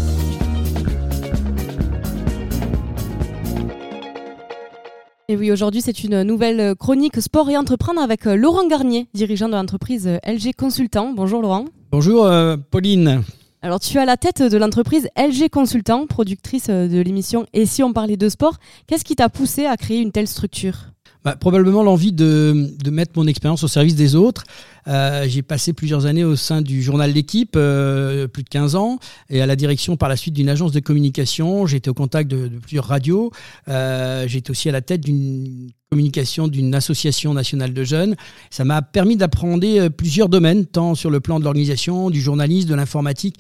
[5.27, 9.47] Et oui, aujourd'hui, c'est une nouvelle chronique sport et entreprendre avec euh, Laurent Garnier, dirigeant
[9.47, 11.13] de l'entreprise euh, LG Consultant.
[11.13, 11.65] Bonjour Laurent.
[11.91, 13.21] Bonjour euh, Pauline.
[13.61, 17.93] Alors, tu as la tête de l'entreprise LG Consultant, productrice de l'émission Et si on
[17.93, 20.77] parlait de sport Qu'est-ce qui t'a poussé à créer une telle structure?
[21.23, 24.43] Bah, probablement l'envie de, de, mettre mon expérience au service des autres.
[24.88, 28.97] Euh, j'ai passé plusieurs années au sein du journal d'équipe, euh, plus de 15 ans,
[29.29, 31.67] et à la direction par la suite d'une agence de communication.
[31.67, 33.31] J'ai été au contact de, de plusieurs radios.
[33.67, 38.15] Euh, j'ai été aussi à la tête d'une communication d'une association nationale de jeunes.
[38.49, 42.69] Ça m'a permis d'apprendre euh, plusieurs domaines, tant sur le plan de l'organisation, du journalisme,
[42.69, 43.36] de l'informatique.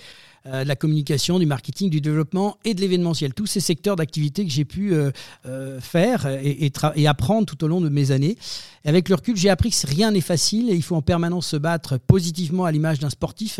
[0.47, 3.31] Euh, de la communication, du marketing, du développement et de l'événementiel.
[3.31, 5.11] Tous ces secteurs d'activité que j'ai pu euh,
[5.45, 6.71] euh, faire et,
[7.05, 8.37] apprendre tout au long de mes années.
[8.83, 11.57] Avec le recul, j'ai appris que rien n'est facile et il faut en permanence se
[11.57, 13.59] battre positivement à l'image d'un sportif.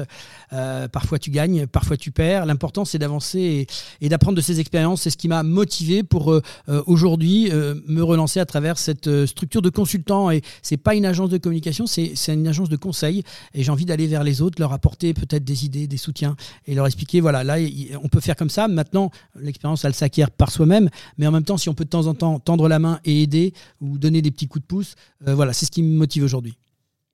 [0.51, 2.47] Euh, parfois tu gagnes, parfois tu perds.
[2.47, 3.67] L'important c'est d'avancer
[4.01, 5.01] et, d'apprendre de ces expériences.
[5.01, 6.41] C'est ce qui m'a motivé pour euh,
[6.87, 10.31] aujourd'hui euh, me relancer à travers cette structure de consultant.
[10.31, 13.23] Et c'est pas une agence de communication, c'est une agence de conseil.
[13.53, 16.35] Et j'ai envie d'aller vers les autres, leur apporter peut-être des idées, des soutiens
[16.75, 17.57] leur expliquer voilà, là
[18.03, 18.67] on peut faire comme ça.
[18.67, 22.07] Maintenant, l'expérience elle s'acquiert par soi-même, mais en même temps, si on peut de temps
[22.07, 24.95] en temps tendre la main et aider ou donner des petits coups de pouce,
[25.27, 26.57] euh, voilà, c'est ce qui me motive aujourd'hui.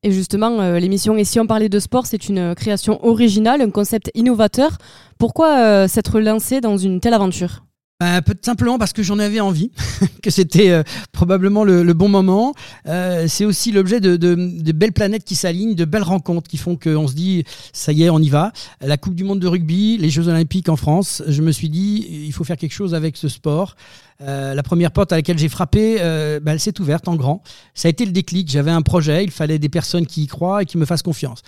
[0.04, 3.72] Et justement, euh, l'émission Et si on parlait de sport, c'est une création originale, un
[3.72, 4.78] concept innovateur.
[5.18, 7.67] Pourquoi euh, s'être lancé dans une telle aventure?
[8.00, 9.72] Bah, peu simplement parce que j'en avais envie,
[10.22, 12.54] que c'était euh, probablement le, bon moment.
[12.88, 16.76] Euh, c'est aussi l'objet de, de, belles planètes qui s'alignent, de belles rencontres qui font
[16.76, 18.52] qu'on se dit ça y est, on y va.
[18.82, 22.08] La Coupe du Monde de rugby, les Jeux Olympiques en France, je me suis dit
[22.28, 23.76] il faut faire quelque chose avec ce sport.
[24.22, 25.98] Euh, la première porte à laquelle j'ai frappé,
[26.44, 27.42] bah, elle s'est ouverte en grand.
[27.74, 28.48] Ça a été le déclic.
[28.50, 31.42] J'avais un projet, il fallait des personnes qui y croient et qui me fassent confiance.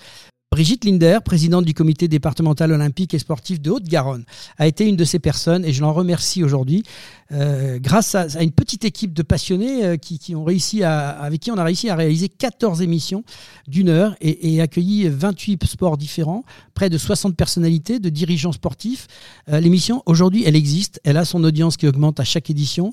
[0.52, 4.24] Brigitte Linder, présidente du comité départemental olympique et sportif de Haute-Garonne,
[4.58, 6.82] a été une de ces personnes et je l'en remercie aujourd'hui.
[7.30, 11.38] Euh, grâce à, une petite équipe de passionnés euh, qui, qui, ont réussi à, avec
[11.38, 13.22] qui on a réussi à réaliser 14 émissions
[13.68, 16.42] d'une heure et, et, accueilli 28 sports différents,
[16.74, 19.06] près de 60 personnalités, de dirigeants sportifs.
[19.50, 22.92] Euh, L'émission, aujourd'hui, elle existe, elle a son audience qui augmente à chaque édition.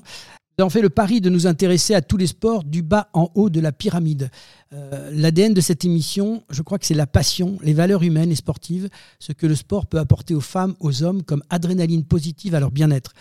[0.58, 3.30] Nous avons fait le pari de nous intéresser à tous les sports du bas en
[3.36, 4.28] haut de la pyramide.
[4.72, 8.34] Euh, L'ADN de cette émission, je crois que c'est la passion, les valeurs humaines et
[8.34, 8.88] sportives,
[9.20, 12.72] ce que le sport peut apporter aux femmes, aux hommes comme adrénaline positive à leur
[12.72, 13.12] bien-être.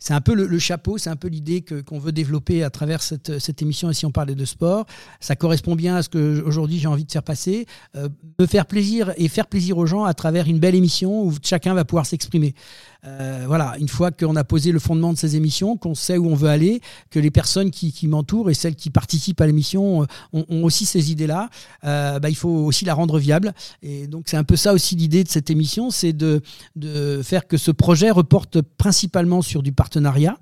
[0.00, 3.60] C'est un peu le, chapeau, c'est un peu l'idée qu'on veut développer à travers cette,
[3.62, 4.86] émission ici on parlait de sport.
[5.18, 8.66] Ça correspond bien à ce que aujourd'hui j'ai envie de faire passer, euh, me faire
[8.66, 12.06] plaisir et faire plaisir aux gens à travers une belle émission où chacun va pouvoir
[12.06, 12.54] s'exprimer.
[13.04, 16.26] Euh, voilà, une fois qu'on a posé le fondement de ces émissions, qu'on sait où
[16.26, 16.80] on veut aller,
[17.10, 20.84] que les personnes qui, qui m'entourent et celles qui participent à l'émission ont, ont, aussi
[20.84, 21.48] ces idées-là,
[21.84, 23.54] euh, bah, il faut aussi la rendre viable.
[23.82, 26.42] Et donc c'est un peu ça aussi l'idée de cette émission, c'est de,
[26.74, 30.36] de faire que ce projet reporte principalement sur du partenariat.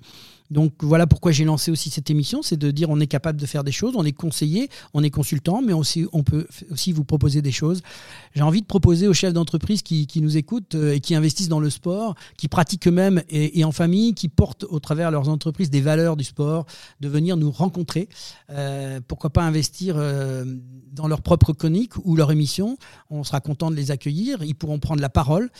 [0.50, 3.46] Donc voilà pourquoi j'ai lancé aussi cette émission, c'est de dire on est capable de
[3.46, 7.04] faire des choses, on est conseiller, on est consultant, mais aussi, on peut aussi vous
[7.04, 7.82] proposer des choses.
[8.34, 11.60] J'ai envie de proposer aux chefs d'entreprise qui, nous écoutent euh, et qui investissent dans
[11.60, 15.80] le sport, qui pratiquent eux-mêmes et, en famille, qui portent au travers leurs entreprises des
[15.80, 16.66] valeurs du sport,
[17.00, 18.08] de venir nous rencontrer.
[18.50, 20.44] Euh, pourquoi pas investir euh,
[20.92, 22.78] dans leur propre chronique ou leur émission
[23.10, 25.50] On sera content de les accueillir, ils pourront prendre la parole,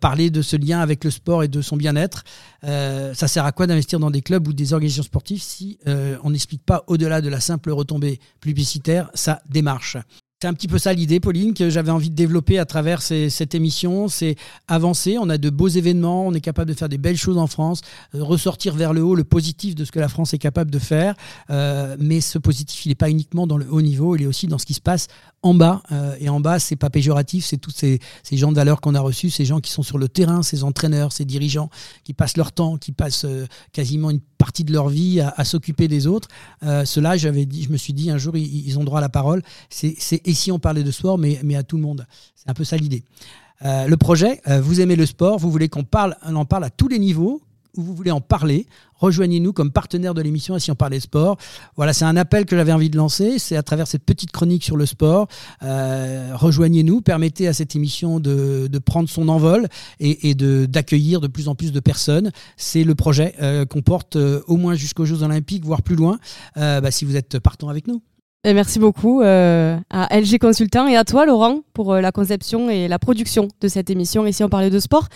[0.00, 2.24] parler de ce lien avec le sport et de son bien-être.
[2.62, 6.30] Ça sert à quoi d'investir dans des clubs ou des organisations sportives si euh, on
[6.30, 9.96] n'explique pas au-delà de la simple retombée publicitaire sa démarche
[10.42, 13.54] c'est un petit peu ça l'idée, Pauline, que j'avais envie de développer à travers cette
[13.54, 14.08] émission.
[14.08, 14.34] C'est
[14.66, 15.16] avancer.
[15.16, 16.26] On a de beaux événements.
[16.26, 17.80] On est capable de faire des belles choses en France.
[18.16, 20.80] Euh, ressortir vers le haut le positif de ce que la France est capable de
[20.80, 21.14] faire.
[21.50, 24.16] Euh, mais ce positif, il n'est pas uniquement dans le haut niveau.
[24.16, 25.06] Il est aussi dans ce qui se passe
[25.42, 25.82] en bas.
[25.92, 27.44] Euh, et en bas, c'est pas péjoratif.
[27.44, 28.00] C'est tous ces,
[28.32, 31.12] gens de valeur qu'on a reçus, ces gens qui sont sur le terrain, ces entraîneurs,
[31.12, 31.70] ces dirigeants
[32.04, 35.88] qui passent leur temps, qui passent euh, quasiment une partie de leur vie à, s'occuper
[35.88, 36.28] des autres.
[36.62, 39.08] Euh, Cela, j'avais dit, je me suis dit un jour, ils, ont droit à la
[39.08, 39.42] parole.
[39.70, 42.06] C'est ici on parlait de sport, mais, mais à tout le monde.
[42.34, 43.04] C'est un peu ça l'idée.
[43.64, 46.64] Euh, le projet, euh, vous aimez le sport, vous voulez qu'on parle, on en parle
[46.64, 47.42] à tous les niveaux,
[47.76, 51.36] ou vous voulez en parler, rejoignez-nous comme partenaire de l'émission Si on parlait sport.
[51.76, 53.38] Voilà, c'est un appel que j'avais envie de lancer.
[53.38, 55.28] C'est à travers cette petite chronique sur le sport.
[55.62, 59.68] Euh, rejoignez-nous, permettez à cette émission de, de prendre son envol
[60.00, 62.30] et, et d'accueillir de, de, plus en plus de personnes.
[62.56, 66.18] C'est le projet euh, qu'on porte euh, au moins jusqu'aux Jeux Olympiques, voire plus loin,
[66.56, 68.02] bah, si vous êtes partant avec nous.
[68.44, 72.98] Et merci beaucoup à LG Consultant et à toi Laurent pour la conception et la
[72.98, 74.26] production de cette émission.
[74.26, 75.08] Ici on parlait de sport.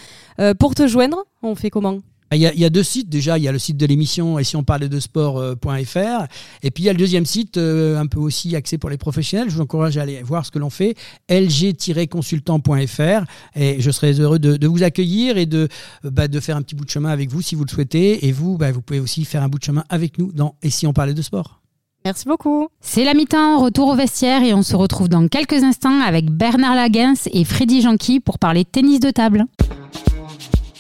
[0.58, 1.98] pour te joindre, on fait comment?
[2.30, 3.38] Ah, il y, a, deux sites déjà.
[3.38, 6.26] Il y a le site de l'émission et si on parlait de sport.fr.
[6.62, 8.98] et puis il y a le deuxième site, euh, un peu aussi axé pour les
[8.98, 9.48] professionnels.
[9.48, 10.96] Je vous encourage à aller voir ce que l'on fait.
[11.28, 13.24] lg-consultant.fr.
[13.54, 15.68] Et je serai heureux de, vous accueillir et de,
[16.02, 18.26] bah, de faire un petit bout de chemin avec vous si vous le souhaitez.
[18.26, 20.70] Et vous, bah, vous pouvez aussi faire un bout de chemin avec nous dans Et
[20.70, 21.60] si on parlait de sport.
[22.04, 22.68] Merci beaucoup.
[22.80, 26.76] C'est la mi-temps, retour au vestiaire et on se retrouve dans quelques instants avec Bernard
[26.76, 29.44] Lagens et Freddy Janqui pour parler tennis de table.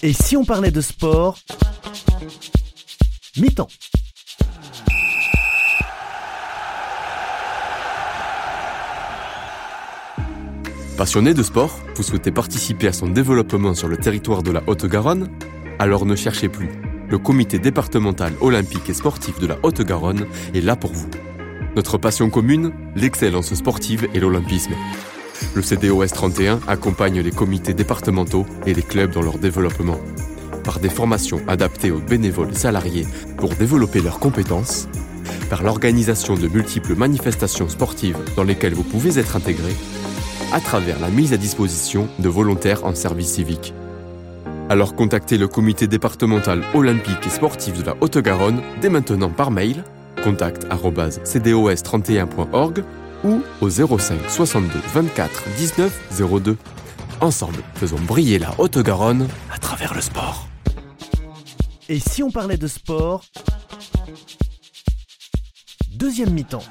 [0.02, 1.38] Et si on parlait de sport
[3.38, 3.68] Mi-temps.
[10.96, 15.28] Passionné de sport, vous souhaitez participer à son développement sur le territoire de la Haute-Garonne
[15.78, 16.70] Alors ne cherchez plus.
[17.08, 21.08] Le comité départemental olympique et sportif de la Haute-Garonne est là pour vous.
[21.74, 24.72] Notre passion commune, l'excellence sportive et l'olympisme.
[25.54, 29.98] Le CDOS 31 accompagne les comités départementaux et les clubs dans leur développement.
[30.64, 33.06] Par des formations adaptées aux bénévoles salariés
[33.36, 34.88] pour développer leurs compétences,
[35.48, 39.74] par l'organisation de multiples manifestations sportives dans lesquelles vous pouvez être intégré,
[40.52, 43.74] à travers la mise à disposition de volontaires en service civique.
[44.68, 49.84] Alors contactez le comité départemental olympique et sportif de la Haute-Garonne dès maintenant par mail
[50.24, 52.82] contact@cdos31.org
[53.26, 56.56] ou au 05 62 24 19 02.
[57.20, 60.46] Ensemble, faisons briller la Haute-Garonne à travers le sport.
[61.88, 63.24] Et si on parlait de sport
[65.92, 66.62] Deuxième mi-temps.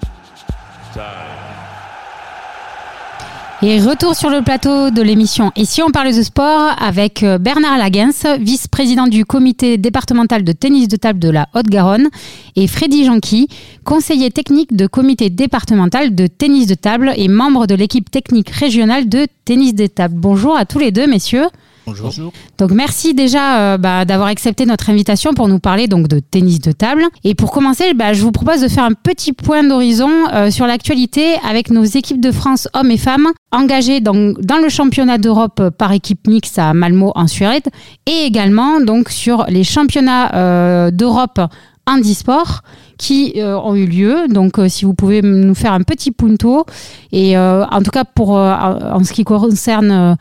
[3.62, 7.38] Et retour sur le plateau de l'émission Et si on parle de sport avec euh,
[7.38, 12.10] Bernard Lagens, vice-président du comité départemental de tennis de table de la Haute-Garonne,
[12.58, 13.47] et Freddy Janqui,
[13.86, 19.08] conseiller technique de comité départemental de tennis de table et membre de l'équipe technique régionale
[19.08, 20.16] de tennis de table.
[20.18, 21.45] Bonjour à tous les deux, messieurs.
[21.86, 22.11] Bonjour.
[22.57, 26.59] Donc merci déjà euh, bah, d'avoir accepté notre invitation pour nous parler donc de tennis
[26.59, 27.03] de table.
[27.23, 30.65] Et pour commencer, bah, je vous propose de faire un petit point d'horizon euh, sur
[30.65, 35.61] l'actualité avec nos équipes de France hommes et femmes engagées dans, dans le championnat d'Europe
[35.77, 37.67] par équipe mixte à Malmo en Suède
[38.07, 41.39] et également donc sur les championnats euh, d'Europe
[41.88, 42.61] handisport
[42.97, 44.27] qui ont eu lieu.
[44.27, 46.65] Donc, si vous pouvez nous faire un petit punto.
[47.11, 50.17] Et en tout cas, pour en ce qui concerne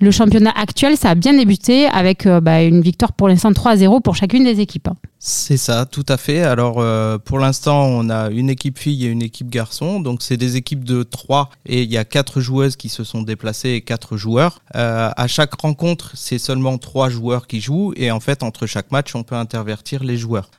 [0.00, 4.02] le championnat actuel, ça a bien débuté avec euh, bah, une victoire pour l'instant 3-0
[4.02, 4.88] pour chacune des équipes.
[5.18, 6.42] C'est ça, tout à fait.
[6.42, 10.00] Alors euh, pour l'instant, on a une équipe fille et une équipe garçon.
[10.00, 13.22] Donc c'est des équipes de 3 et il y a quatre joueuses qui se sont
[13.22, 14.60] déplacées et quatre joueurs.
[14.74, 18.92] Euh, à chaque rencontre, c'est seulement trois joueurs qui jouent et en fait entre chaque
[18.92, 20.50] match, on peut intervertir les joueurs.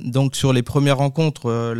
[0.00, 1.74] Donc sur les premières rencontres,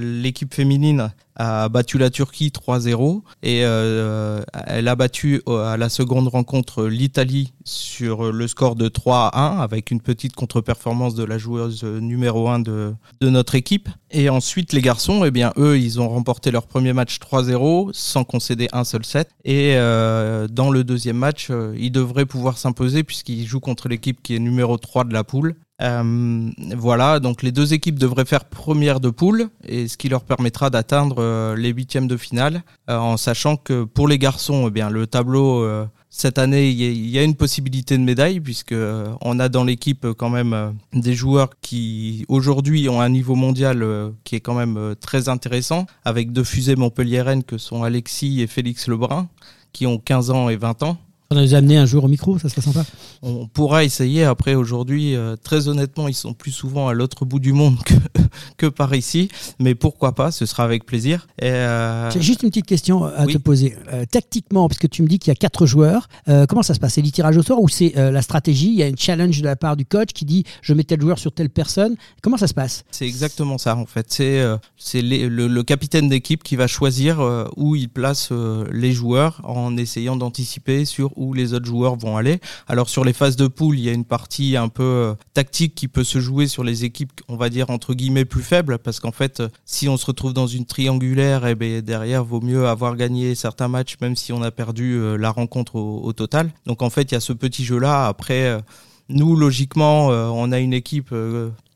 [0.00, 6.28] l'équipe féminine a battu la Turquie 3-0 et euh, elle a battu à la seconde
[6.28, 11.84] rencontre l'Italie sur le score de 3 1 avec une petite contre-performance de la joueuse
[11.84, 13.88] numéro 1 de, de notre équipe.
[14.10, 18.24] Et ensuite, les garçons, eh bien, eux, ils ont remporté leur premier match 3-0 sans
[18.24, 19.30] concéder un seul set.
[19.44, 24.20] Et euh, dans le deuxième match, euh, ils devraient pouvoir s'imposer puisqu'ils jouent contre l'équipe
[24.22, 25.54] qui est numéro 3 de la poule.
[25.80, 30.24] Euh, voilà, donc les deux équipes devraient faire première de poule, et ce qui leur
[30.24, 35.06] permettra d'atteindre les huitièmes de finale, en sachant que pour les garçons, eh bien, le
[35.06, 35.64] tableau
[36.12, 40.04] cette année, il y, a une possibilité de médaille puisque euh, on a dans l'équipe
[40.04, 43.86] euh, quand même euh, des joueurs qui aujourd'hui ont un niveau mondial
[44.24, 48.88] qui est quand même très intéressant avec deux fusées montpelliéraines que sont Alexis et Félix
[48.88, 49.28] Lebrun
[49.72, 50.98] qui ont 15 ans et 20 ans.
[51.32, 52.84] On a les amener un jour au micro, ça serait sympa.
[53.22, 54.24] On pourra essayer.
[54.24, 57.94] Après, aujourd'hui, euh, très honnêtement, ils sont plus souvent à l'autre bout du monde que,
[58.56, 59.28] que par ici.
[59.60, 61.28] Mais pourquoi pas Ce sera avec plaisir.
[61.44, 63.76] Euh, J'ai juste une petite question à te poser.
[63.92, 66.08] Euh, tactiquement, puisque tu me dis qu'il y a quatre joueurs,
[66.48, 66.94] comment ça se passe?
[66.94, 68.70] C'est les tirages au sort ou c'est la stratégie?
[68.70, 71.00] Il y a une challenge de la part du coach qui dit je mets tel
[71.00, 71.94] joueur sur telle personne.
[72.22, 72.82] Comment ça se passe?
[72.90, 74.06] C'est exactement ça, en fait.
[74.08, 74.44] C'est
[74.76, 77.20] c'est le, le, capitaine d'équipe qui va choisir
[77.56, 78.32] où il place
[78.72, 82.40] les joueurs en essayant d'anticiper sur les autres joueurs vont aller.
[82.66, 85.74] Alors sur les phases de poule, il y a une partie un peu euh, tactique
[85.74, 89.00] qui peut se jouer sur les équipes, on va dire entre guillemets plus faibles, parce
[89.00, 92.66] qu'en fait, si on se retrouve dans une triangulaire, et eh bien derrière, vaut mieux
[92.66, 96.50] avoir gagné certains matchs, même si on a perdu euh, la rencontre au, total.
[96.66, 98.06] Donc en fait, il y a ce petit jeu-là.
[98.06, 98.60] Après, euh,
[99.08, 101.12] nous, logiquement, on a une équipe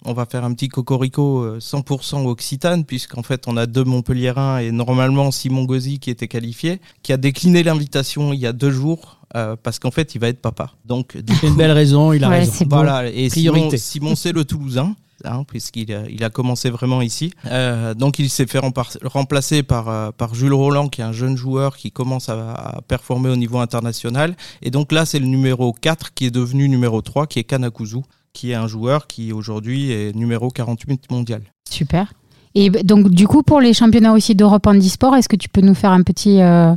[0.04, 4.70] on va faire un petit cocorico 100% occitane, puisqu'en fait, on a deux Montpelliérains et
[4.70, 9.18] normalement Simon Gozzi qui était qualifié, qui a décliné l'invitation il y a deux jours.
[9.36, 10.70] Euh, parce qu'en fait, il va être papa.
[10.84, 12.64] Donc, c'est une belle raison, il a raison.
[12.70, 14.94] Voilà, et Simon, Simon c'est le Toulousain.
[15.24, 17.32] hein, puisqu'il a, il a commencé vraiment ici.
[17.46, 18.60] Euh, donc il s'est fait
[19.04, 22.80] remplacer par, euh, par Jules Roland, qui est un jeune joueur qui commence à, à
[22.82, 24.36] performer au niveau international.
[24.62, 28.02] Et donc là, c'est le numéro 4 qui est devenu numéro 3, qui est Kanakuzu,
[28.34, 31.42] qui est un joueur qui aujourd'hui est numéro 48 mondial.
[31.70, 32.12] Super.
[32.54, 35.62] Et donc du coup, pour les championnats aussi d'Europe en e-sport, est-ce que tu peux
[35.62, 36.74] nous faire un petit euh,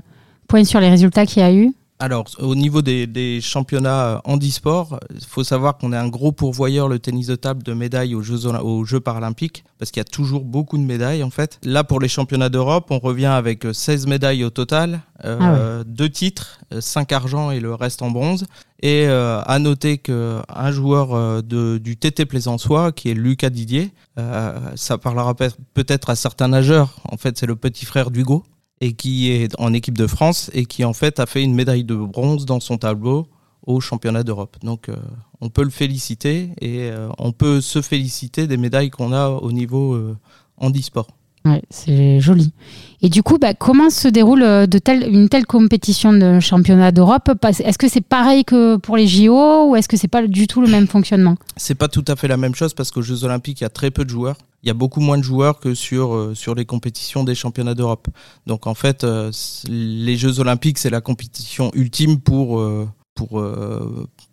[0.48, 1.74] point sur les résultats qu'il y a eu?
[2.00, 6.88] Alors, au niveau des, des championnats handisport, il faut savoir qu'on est un gros pourvoyeur,
[6.88, 10.06] le tennis de table, de médailles aux Jeux, aux Jeux paralympiques, parce qu'il y a
[10.06, 11.60] toujours beaucoup de médailles, en fait.
[11.64, 16.10] Là, pour les championnats d'Europe, on revient avec 16 médailles au total, euh, ah deux
[16.10, 18.46] titres, 5 argent et le reste en bronze.
[18.82, 23.92] Et euh, à noter qu'un joueur euh, de, du TT Plaisançois, qui est Lucas Didier,
[24.20, 25.34] euh, ça parlera
[25.74, 28.44] peut-être à certains nageurs, en fait, c'est le petit frère d'Hugo
[28.82, 31.84] et qui est en équipe de France et qui en fait a fait une médaille
[31.84, 33.28] de bronze dans son tableau
[33.66, 34.58] au championnat d'Europe.
[34.64, 34.96] Donc euh,
[35.42, 39.52] on peut le féliciter et euh, on peut se féliciter des médailles qu'on a au
[39.52, 40.18] niveau euh,
[40.58, 41.08] handisport.
[41.70, 42.54] C'est joli.
[43.02, 47.30] Et du coup, bah, comment se déroule telle, une telle compétition de championnat d'Europe?
[47.44, 50.62] Est-ce que c'est pareil que pour les JO ou est-ce que c'est pas du tout
[50.62, 51.36] le même fonctionnement?
[51.58, 53.70] C'est pas tout à fait la même chose parce qu'aux Jeux Olympiques, il y a
[53.70, 56.56] très peu de joueurs il y a beaucoup moins de joueurs que sur, euh, sur
[56.56, 58.08] les compétitions des championnats d'Europe.
[58.48, 59.32] Donc en fait, euh,
[59.70, 63.44] les Jeux olympiques, c'est la compétition ultime pour, euh, pour,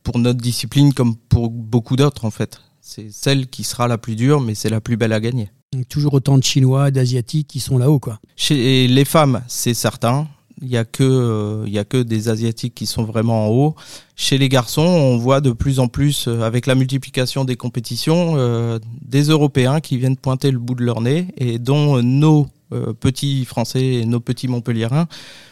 [0.02, 2.60] pour notre discipline comme pour beaucoup d'autres en fait.
[2.80, 5.50] C'est celle qui sera la plus dure, mais c'est la plus belle à gagner.
[5.88, 8.20] Toujours autant de Chinois, d'Asiatiques qui sont là-haut, quoi.
[8.36, 10.26] Chez les femmes, c'est certain
[10.62, 13.74] il y a que euh, y a que des asiatiques qui sont vraiment en haut.
[14.16, 18.34] Chez les garçons, on voit de plus en plus euh, avec la multiplication des compétitions
[18.36, 22.48] euh, des Européens qui viennent pointer le bout de leur nez et dont nos
[22.98, 25.06] petits Français et nos petits Montpelliérains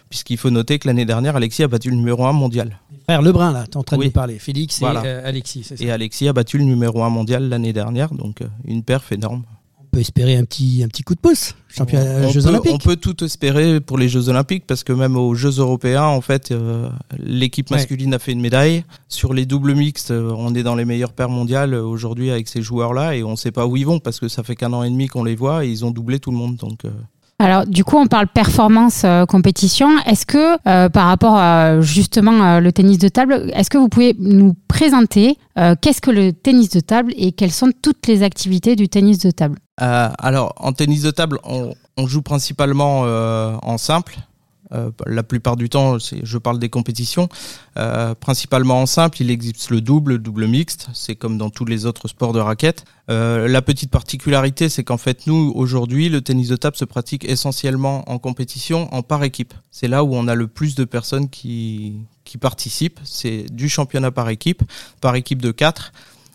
[0.09, 2.81] puisqu'il faut noter que l'année dernière, Alexis a battu le numéro 1 mondial.
[3.05, 4.41] Frère Lebrun, là, tu es en train de nous parler.
[4.41, 8.83] Félix et Alexis, Et Alexis a battu le numéro 1 mondial l'année dernière, donc une
[8.83, 9.45] perf énorme
[9.93, 11.55] peut espérer un petit, un petit coup de pouce.
[11.69, 12.73] Championnat on Jeux peut, Olympiques.
[12.73, 16.23] On peut tout espérer pour les Jeux Olympiques parce que même aux Jeux Européens, en
[16.23, 16.89] fait, euh,
[17.19, 18.85] l'équipe masculine a fait une médaille.
[19.09, 22.49] Sur les doubles mixtes, euh, on est dans les meilleures paires mondiales euh, aujourd'hui avec
[22.49, 24.73] ces joueurs-là et on ne sait pas où ils vont parce que ça fait qu'un
[24.73, 26.57] an et demi qu'on les voit et ils ont doublé tout le monde.
[26.57, 26.81] Donc,
[27.39, 29.99] alors, du coup, on parle performance compétition.
[30.07, 34.55] Est-ce que, par rapport à justement le tennis de table, est-ce que vous pouvez nous
[34.69, 39.19] présenter qu'est-ce que le tennis de table et quelles sont toutes les activités du tennis
[39.19, 39.59] de table?
[39.83, 41.75] Euh, alors, en tennis de table, on,
[42.07, 44.17] joue principalement euh, en simple.
[44.73, 47.29] Euh, la plupart du temps, je parle des compétitions.
[48.21, 50.89] principalement en simple, il existe le double, le double mixte.
[50.95, 52.85] C'est comme dans tous les autres sports de raquette.
[53.09, 58.09] la petite particularité, c'est qu'en fait, nous, aujourd'hui, le tennis de table se pratique essentiellement
[58.11, 59.53] en compétition, en par équipe.
[59.71, 63.01] C'est là où on a le plus de personnes qui, qui participent.
[63.05, 64.63] C'est du championnat par équipe,
[65.01, 65.93] par équipe de 4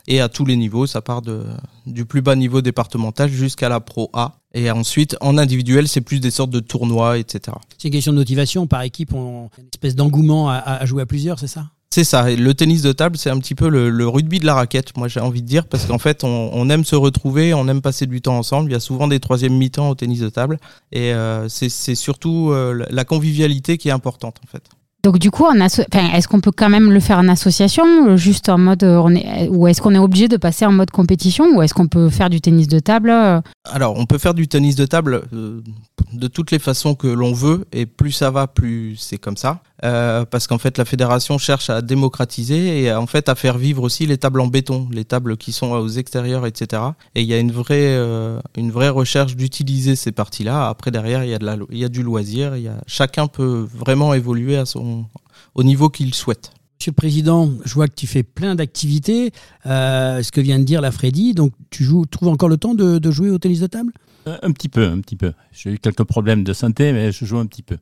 [0.07, 0.87] et à tous les niveaux.
[0.87, 1.43] Ça part de,
[1.85, 4.35] du plus bas niveau départemental jusqu'à la Pro A.
[4.53, 7.55] Et ensuite, en individuel, c'est plus des sortes de tournois, etc.
[7.77, 8.65] C'est une question de motivation.
[8.67, 11.67] Par équipe, on a une espèce d'engouement à, jouer à plusieurs, c'est ça?
[11.89, 12.29] C'est ça.
[12.29, 15.21] le tennis de table, c'est un petit peu le, rugby de la raquette, moi j'ai
[15.21, 18.37] envie de dire, parce qu'en fait, on, aime se retrouver, on aime passer du temps
[18.37, 18.69] ensemble.
[18.69, 20.59] Il y a souvent des troisièmes mi-temps au tennis de table.
[20.91, 24.63] Et euh, c'est surtout euh, la convivialité qui est importante, en fait.
[25.03, 28.57] Donc du coup, est-ce qu'on peut quand même le faire en association, euh, juste en
[28.57, 31.61] mode, euh, on est, ou est-ce qu'on est obligé de passer en mode compétition, ou
[31.61, 34.75] est-ce qu'on peut faire du tennis de table euh Alors, on peut faire du tennis
[34.75, 39.17] de table de toutes les façons que l'on veut, et plus ça va, plus c'est
[39.17, 39.61] comme ça.
[39.83, 43.83] Euh, parce qu'en fait la fédération cherche à démocratiser et en fait à faire vivre
[43.83, 46.81] aussi les tables en béton, les tables qui sont aux extérieurs, etc.
[47.13, 50.67] Et il y a une vraie, euh, une vraie recherche d'utiliser ces parties-là.
[50.67, 52.81] Après derrière il y a de la, il y a du loisir, il y a,
[52.87, 55.05] chacun peut vraiment évoluer à son,
[55.53, 56.51] au niveau qu'il souhaite.
[56.79, 59.31] Monsieur le Président, je vois que tu fais plein d'activités.
[59.65, 62.75] Euh, ce que vient de dire la Freddy, donc tu joues, trouves encore le temps
[62.75, 63.91] de, de jouer au tennis de table?
[64.27, 65.33] Un petit peu, un petit peu.
[65.51, 67.77] J'ai eu quelques problèmes de santé, mais je joue un petit peu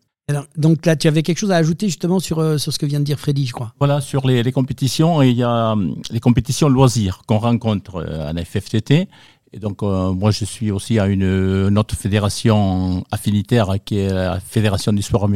[0.58, 3.00] donc là, tu avais quelque chose à ajouter justement sur, euh, sur ce que vient
[3.00, 3.74] de dire Freddy, je crois.
[3.78, 8.32] Voilà, sur les, les compétitions, il y a hum, les compétitions loisirs qu'on rencontre euh,
[8.32, 9.08] à FFTT.
[9.54, 14.40] Et donc, euh, moi, je suis aussi à une, autre fédération affinitaire qui est la
[14.40, 15.30] Fédération du sport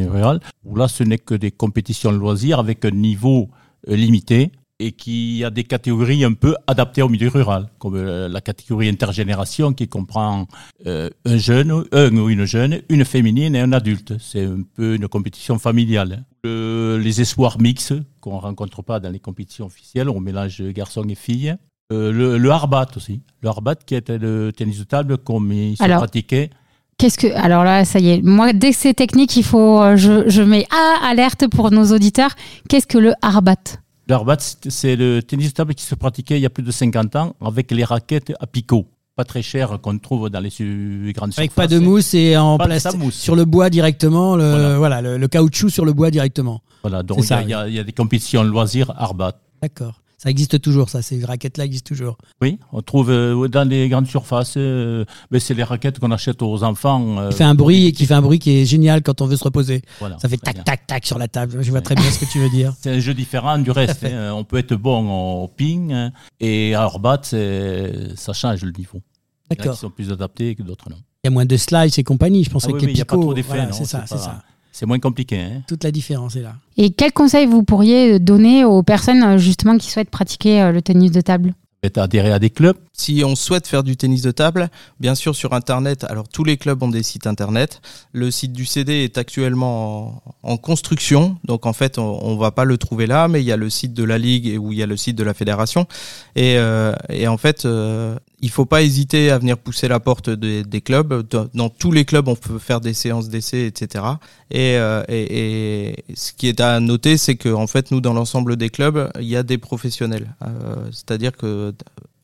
[0.66, 3.50] où là, ce n'est que des compétitions loisirs avec un niveau
[3.88, 8.42] limité et qui a des catégories un peu adaptées au milieu rural, comme euh, la
[8.42, 10.48] catégorie intergénération qui comprend
[10.88, 14.14] euh, un jeune, un ou une jeune, une féminine et un adulte.
[14.20, 16.24] C'est un peu une compétition familiale.
[16.44, 21.16] les espoirs mixtes qu'on ne rencontre pas dans les compétitions officielles, on mélange garçons et
[21.16, 21.56] filles.
[21.92, 23.22] Euh, le, le harbat aussi.
[23.42, 26.52] Le harbat qui était le tennis de table comme il se pratiquait.
[27.00, 30.30] Qu'est-ce que alors là ça y est moi dès que c'est technique il faut je,
[30.30, 32.36] je mets ah alerte pour nos auditeurs
[32.68, 33.80] qu'est-ce que le harbat?
[34.10, 34.36] Le
[34.70, 37.36] c'est le tennis de table qui se pratiquait il y a plus de 50 ans
[37.42, 38.86] avec les raquettes à picot.
[39.16, 41.56] pas très chers qu'on trouve dans les su- grandes Avec surfaces.
[41.56, 44.78] pas de mousse et en plastique sur le bois directement, le, Voilà.
[44.78, 46.62] voilà, le, le caoutchouc sur le bois directement.
[46.84, 48.42] Voilà, donc C'est il y, ça, a- il y a- il y a des compétitions
[48.44, 49.34] loisirs Arbat.
[49.62, 50.02] D'accord.
[50.22, 51.02] Ça existe toujours, ça.
[51.02, 52.18] Ces raquettes-là existent toujours.
[52.42, 56.42] Oui, on trouve euh, dans les grandes surfaces, euh, mais c'est les raquettes qu'on achète
[56.42, 57.18] aux enfants.
[57.20, 59.28] euh, Qui fait un bruit et qui fait un bruit qui est génial quand on
[59.28, 59.82] veut se reposer.
[60.00, 60.64] Voilà, ça fait tac bien.
[60.64, 61.60] tac tac sur la table.
[61.62, 62.74] Je vois très bien ce que tu veux dire.
[62.82, 64.04] C'est un jeu différent du reste.
[64.04, 64.34] hein.
[64.34, 66.12] On peut être bon au ping hein,
[66.42, 66.90] et à
[67.24, 69.02] c'est- ça change le niveau.
[69.50, 69.74] D'accord.
[69.74, 70.98] qui sont plus adaptés que d'autres non.
[71.24, 72.44] Il y a moins de slides et compagnie.
[72.44, 73.48] Je pense Ah oui, les oui, il n'y a pas trop d'effets.
[73.56, 74.44] voilà, c'est ça, c'est ça.
[74.72, 75.40] C'est moins compliqué.
[75.40, 75.62] hein.
[75.68, 76.56] Toute la différence est là.
[76.78, 80.82] Et quels conseils vous pourriez donner aux personnes euh, justement qui souhaitent pratiquer euh, le
[80.82, 81.54] tennis de table?
[81.82, 82.76] Peut-être adhérer à des clubs?
[82.92, 86.58] Si on souhaite faire du tennis de table, bien sûr sur Internet, alors tous les
[86.58, 87.80] clubs ont des sites Internet.
[88.12, 92.52] Le site du CD est actuellement en, en construction, donc en fait on, on va
[92.52, 94.74] pas le trouver là, mais il y a le site de la ligue et où
[94.74, 95.88] il y a le site de la fédération.
[96.36, 100.30] Et, euh, et en fait, euh, il faut pas hésiter à venir pousser la porte
[100.30, 101.28] des, clubs.
[101.54, 104.04] Dans, tous les clubs, on peut faire des séances d'essai, etc.
[104.52, 108.70] Et, euh, et, ce qui est à noter, c'est que fait, nous, dans l'ensemble des
[108.70, 110.36] clubs, il y a des professionnels.
[110.44, 111.74] Euh, C'est-à-dire que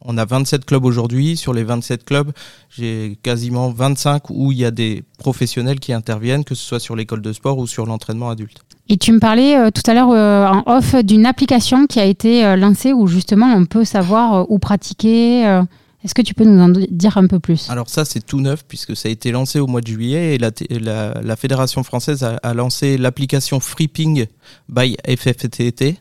[0.07, 1.35] on a 27 clubs aujourd'hui.
[1.35, 2.31] Sur les 27 clubs,
[2.69, 6.95] j'ai quasiment 25 où il y a des professionnels qui interviennent, que ce soit sur
[6.95, 8.61] l'école de sport ou sur l'entraînement adulte.
[8.87, 12.05] Et tu me parlais euh, tout à l'heure euh, en off d'une application qui a
[12.05, 15.61] été euh, lancée où justement on peut savoir euh, où pratiquer.
[16.05, 17.67] Est-ce que tu peux nous en dire un peu plus?
[17.67, 20.37] Alors ça, c'est tout neuf puisque ça a été lancé au mois de juillet et
[20.37, 24.27] la, fédération française a, a lancé l'application Freeping
[24.69, 25.97] by FFTT.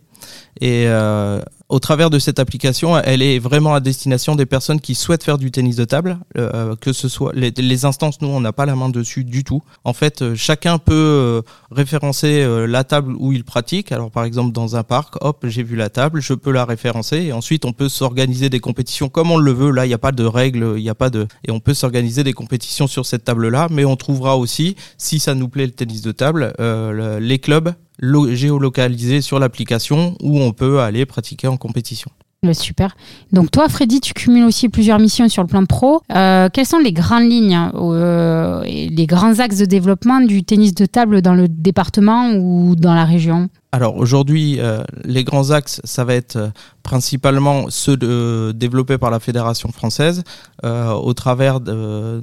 [0.61, 1.41] Et euh,
[1.75, 5.39] au travers de cette application, elle est vraiment à destination des personnes qui souhaitent faire
[5.39, 8.77] du tennis de table, euh, que ce soit les, instances, nous on n'a pas la
[8.77, 9.61] main dessus du tout.
[9.83, 13.91] En fait, euh, chacun peut euh, référencer euh, la table où il pratique.
[13.91, 17.17] Alors par exemple dans un parc, hop, j'ai vu la table, je peux la référencer
[17.17, 19.73] et ensuite on peut s'organiser des compétitions comme on le veut.
[19.73, 21.75] Là, il n'y a pas de règles, il n'y a pas de et on peut
[21.75, 23.67] s'organiser des compétitions sur cette table-là.
[23.73, 27.41] Mais on trouvera aussi, si ça nous plaît le tennis de table, euh, le- les
[27.41, 32.11] clubs lo- géolocalisés sur l'application où on peut aller pratiquer en compétition.
[32.53, 32.95] Super.
[33.33, 36.03] Donc toi, Freddy, tu cumules aussi plusieurs missions sur le plan pro.
[36.15, 40.85] Euh, quelles sont les grandes lignes, euh, les grands axes de développement du tennis de
[40.85, 43.49] table dans le département ou dans la région?
[43.75, 46.49] Alors aujourd'hui, euh, les grands axes, ça va être euh,
[46.85, 50.23] principalement ceux de, développés par la Fédération française
[50.63, 52.23] euh, au travers de,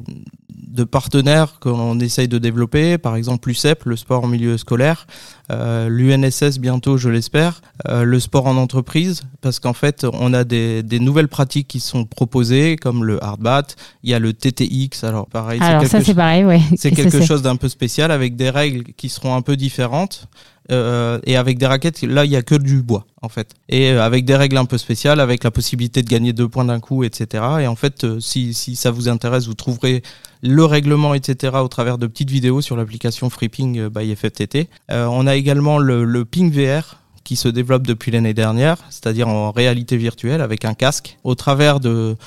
[0.71, 5.05] de partenaires qu'on essaye de développer, par exemple l'UCEP, le sport en milieu scolaire,
[5.51, 10.43] euh, l'UNSS bientôt, je l'espère, euh, le sport en entreprise, parce qu'en fait, on a
[10.43, 15.03] des, des nouvelles pratiques qui sont proposées, comme le hardbat, il y a le TTX,
[15.03, 16.61] alors pareil, Alors ça, c'est pareil, ouais.
[16.77, 20.27] c'est quelque chose d'un peu spécial avec des règles qui seront un peu différentes.
[20.69, 23.55] Euh, et avec des raquettes, là, il y a que du bois, en fait.
[23.69, 26.65] Et euh, avec des règles un peu spéciales, avec la possibilité de gagner deux points
[26.65, 27.43] d'un coup, etc.
[27.61, 30.03] Et en fait, euh, si, ça vous intéresse, vous trouverez
[30.43, 31.57] le règlement, etc.
[31.61, 34.69] au travers de petites vidéos sur l'application FreePing by FFTT.
[34.89, 39.51] On a également le, le Ping VR qui se développe depuis l'année dernière, c'est-à-dire en
[39.51, 41.19] réalité virtuelle avec un casque.
[41.23, 42.17] Au travers de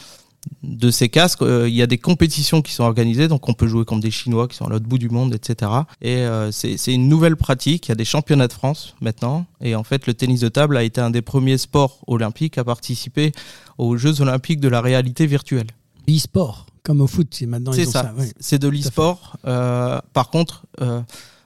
[0.62, 3.66] de ces casques, euh, il y a des compétitions qui sont organisées, donc on peut
[3.66, 5.70] jouer comme des Chinois qui sont à l'autre bout du monde, etc.
[6.03, 7.86] Et euh, c'est une nouvelle pratique.
[7.88, 10.76] Il y a des championnats de France maintenant, et en fait, le tennis de table
[10.76, 13.32] a été un des premiers sports olympiques à participer
[13.78, 15.68] aux Jeux olympiques de la réalité virtuelle.
[16.09, 18.14] E-sport, comme au foot, c'est maintenant C'est ça, ça.
[18.16, 18.30] ouais.
[18.38, 19.36] c'est de l'e-sport.
[19.47, 20.64] Euh, par contre,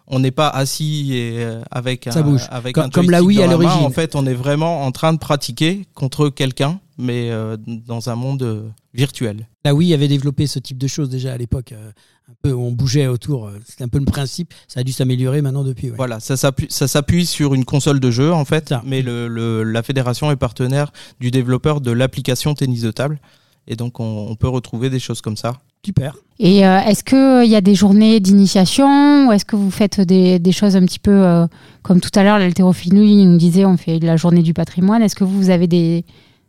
[0.09, 2.43] on n'est pas assis et, euh, avec un, bouge.
[2.51, 3.85] avec Comme- un comme la Wii à l'origine.
[3.85, 7.57] En fait, on est vraiment en train de pratiquer contre quelqu'un, mais euh,
[7.87, 9.49] dans un monde euh, virtuel.
[9.65, 11.73] La Wii avait développé ce type de choses déjà à l'époque.
[11.73, 11.91] euh,
[12.31, 13.51] un peu on bougeait autour.
[13.67, 14.53] C'était un peu le principe.
[14.67, 15.89] Ça a dû s'améliorer maintenant depuis.
[15.91, 15.97] ouais.
[15.97, 19.63] Voilà, ça s'appuie, ça s'appuie sur une console de jeu en fait, mais le, le-
[19.63, 23.19] la fédération est partenaire du développeur de l'application tennis de table,
[23.67, 25.55] et donc on, on peut retrouver des choses comme ça.
[25.85, 26.17] Super.
[26.41, 30.53] Et euh, est-ce qu'il y a des journées d'initiation ou est-ce que vous faites des,
[30.53, 31.47] choses un petit peu euh,
[31.83, 35.03] comme tout à l'heure, l'haltérophilie nous disait on fait la journée du patrimoine.
[35.03, 36.05] Est-ce que vous avez des,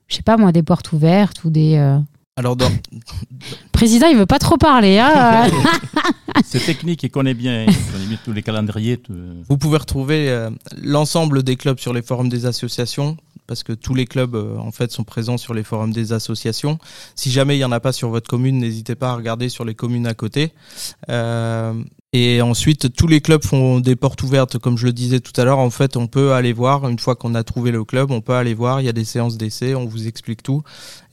[0.07, 1.75] je sais pas moi, des portes ouvertes ou des.
[1.77, 1.97] euh,
[2.39, 2.71] Alors dans,
[3.73, 4.97] Président, il veut pas trop parler.
[4.97, 5.49] Hein
[6.45, 8.95] C'est technique, il connaît bien, il connaît bien tous les calendriers.
[8.95, 9.13] tout-
[9.49, 10.49] Vous pouvez retrouver euh,
[10.81, 14.71] l'ensemble des clubs sur les forums des associations, parce que tous les clubs euh, en
[14.71, 16.79] fait sont présents sur les forums des associations.
[17.13, 19.65] Si jamais il y en a pas sur votre commune, n'hésitez pas à regarder sur
[19.65, 20.53] les communes à côté.
[21.09, 21.73] Euh,
[22.11, 25.45] et ensuite, tous les clubs font des portes ouvertes, comme je le disais tout à
[25.45, 25.59] l'heure.
[25.59, 28.33] En fait, on peut aller voir une fois qu'on a trouvé le club, on peut
[28.33, 28.81] aller voir.
[28.81, 30.63] Il y a des séances d'essai, on vous explique tout,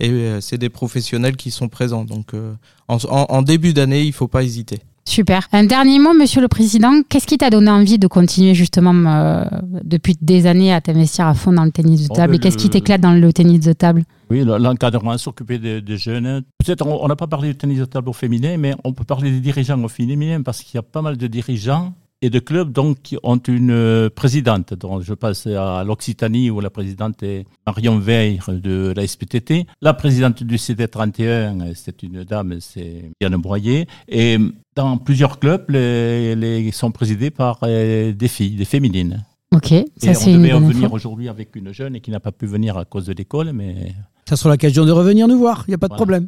[0.01, 2.05] et euh, c'est des professionnels qui sont présents.
[2.07, 2.55] Donc, euh,
[2.89, 4.81] en, en- début d'année, il faut pas hésiter.
[5.09, 5.47] Super.
[5.53, 7.01] Un dernier mot, Monsieur le Président.
[7.09, 9.45] Qu'est-ce qui t'a donné envie de continuer justement euh,
[9.85, 12.33] depuis des années à t'investir à fond dans le tennis de table?
[12.33, 14.03] ben, Et qu'est-ce qui t'éclate dans le tennis de table?
[14.31, 16.43] Oui, l'encadrement, s'occuper des, des jeunes.
[16.59, 19.05] Peut-être on on n'a pas parlé du tennis de table au féminin, mais on peut
[19.05, 22.39] parler des dirigeants au féminin parce qu'il y a pas mal de dirigeants et de
[22.39, 24.75] clubs donc, qui ont une euh, présidente.
[24.75, 29.67] Donc, je passe à l'Occitanie où la présidente est Marion Veil de la SPTT.
[29.83, 33.87] La présidente du CD31, euh, c'est une dame, c'est Diane Broyer.
[34.09, 34.39] Et
[34.75, 39.25] dans plusieurs clubs, les, les sont présidés par euh, des filles, des féminines.
[39.55, 42.21] Ok, ça c'est une devait en bonne venir aujourd'hui avec une jeune et qui n'a
[42.21, 43.95] pas pu venir à cause de l'école, mais
[44.29, 46.27] Ça sera l'occasion de revenir nous voir, il n'y a pas de problème.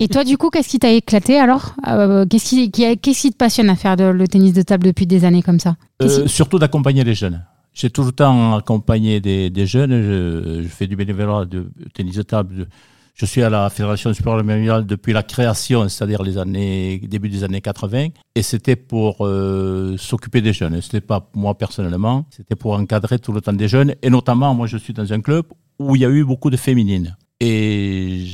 [0.00, 1.74] Et toi, du coup, qu'est-ce qui t'a éclaté alors?
[1.86, 4.84] Euh, Qu'est-ce qui, qui- qu'est-ce qui te passionne à faire de- le tennis de table
[4.86, 5.76] depuis des années comme ça?
[6.02, 7.42] Euh, qui- surtout d'accompagner les jeunes.
[7.72, 9.92] J'ai tout le temps accompagné des, des jeunes.
[9.92, 12.68] Je, je fais du bénévolat de tennis de table.
[13.14, 17.28] Je suis à la Fédération du sport mondial depuis la création, c'est-à-dire les années début
[17.28, 18.08] des années 80.
[18.34, 20.80] Et c'était pour euh, s'occuper des jeunes.
[20.82, 22.26] C'était pas moi personnellement.
[22.30, 23.94] C'était pour encadrer tout le temps des jeunes.
[24.02, 25.46] Et notamment, moi, je suis dans un club
[25.78, 27.16] où il y a eu beaucoup de féminines.
[27.40, 28.24] Et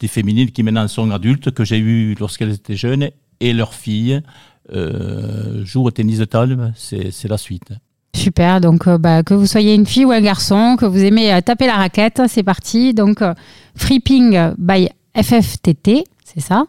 [0.00, 3.10] des féminines qui maintenant sont adultes, que j'ai eues lorsqu'elles étaient jeunes,
[3.40, 4.22] et leurs filles
[4.72, 6.72] euh, jouent au tennis de table.
[6.76, 7.72] C'est c'est la suite.
[8.14, 11.34] Super, donc euh, bah, que vous soyez une fille ou un garçon, que vous aimez
[11.34, 12.94] euh, taper la raquette, c'est parti.
[12.94, 13.34] Donc euh,
[13.76, 16.64] Freeping by FFTT, c'est ça.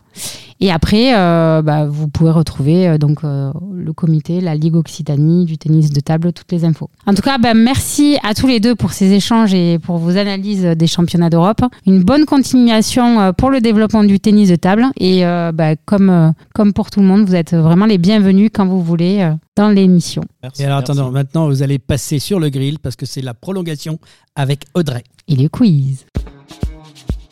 [0.59, 5.45] Et après, euh, bah, vous pouvez retrouver euh, donc euh, le comité, la Ligue Occitanie
[5.45, 6.89] du tennis de table, toutes les infos.
[7.05, 10.17] En tout cas, bah, merci à tous les deux pour ces échanges et pour vos
[10.17, 11.61] analyses des championnats d'Europe.
[11.85, 14.85] Une bonne continuation pour le développement du tennis de table.
[14.97, 18.49] Et euh, bah, comme, euh, comme pour tout le monde, vous êtes vraiment les bienvenus
[18.53, 20.23] quand vous voulez euh, dans l'émission.
[20.59, 23.99] Et alors attendons, maintenant vous allez passer sur le grill parce que c'est la prolongation
[24.35, 25.03] avec Audrey.
[25.27, 26.05] Et les quiz.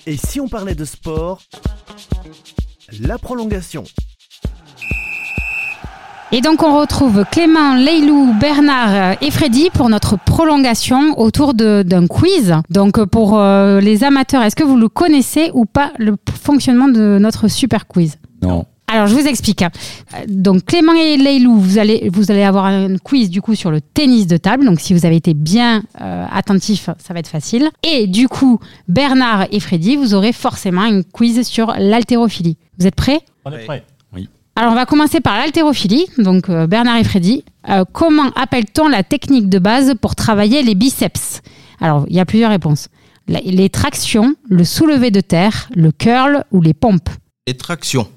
[0.06, 1.42] Et si on parlait de sport?
[3.02, 3.84] La prolongation.
[6.32, 12.56] Et donc on retrouve Clément, Leilou, Bernard et Freddy pour notre prolongation autour d'un quiz.
[12.70, 17.18] Donc pour euh, les amateurs, est-ce que vous le connaissez ou pas le fonctionnement de
[17.20, 18.18] notre super quiz?
[18.42, 18.66] Non.
[18.88, 19.62] Alors, je vous explique.
[19.64, 19.72] hein.
[20.28, 23.82] Donc, Clément et Leilou, vous allez, vous allez avoir un quiz du coup sur le
[23.82, 24.66] tennis de table.
[24.66, 27.70] Donc, si vous avez été bien euh, attentif, ça va être facile.
[27.82, 32.58] Et du coup, Bernard et Freddy, vous aurez forcément un quiz sur l'haltérophilie.
[32.78, 33.22] Vous êtes prêts?
[33.46, 34.30] On est prêt Oui.
[34.56, 36.06] alors, on va commencer par l'haltérophilie.
[36.20, 37.44] Donc, euh, Bernard et Freddy.
[37.70, 41.42] Euh, comment appelle-t-on la technique de base pour travailler les biceps?
[41.82, 42.90] Alors, il y a plusieurs réponses.
[43.28, 47.10] Les tractions, le soulevé de terre, le curl ou les pompes
[47.48, 48.08] Les tractions.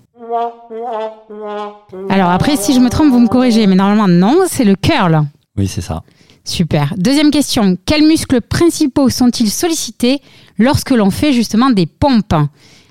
[2.11, 3.66] Alors, après, si je me trompe, vous me corrigez.
[3.66, 5.22] Mais normalement, non, c'est le curl.
[5.57, 6.03] Oui, c'est ça.
[6.45, 6.95] Super.
[6.97, 7.77] Deuxième question.
[7.87, 10.20] Quels muscles principaux sont-ils sollicités
[10.59, 12.35] lorsque l'on fait justement des pompes?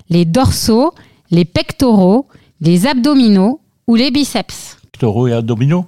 [0.10, 0.94] Les dorsaux,
[1.32, 2.28] les pectoraux,
[2.62, 4.78] les abdominaux ou les biceps?
[5.00, 5.86] Taureau et abdominaux?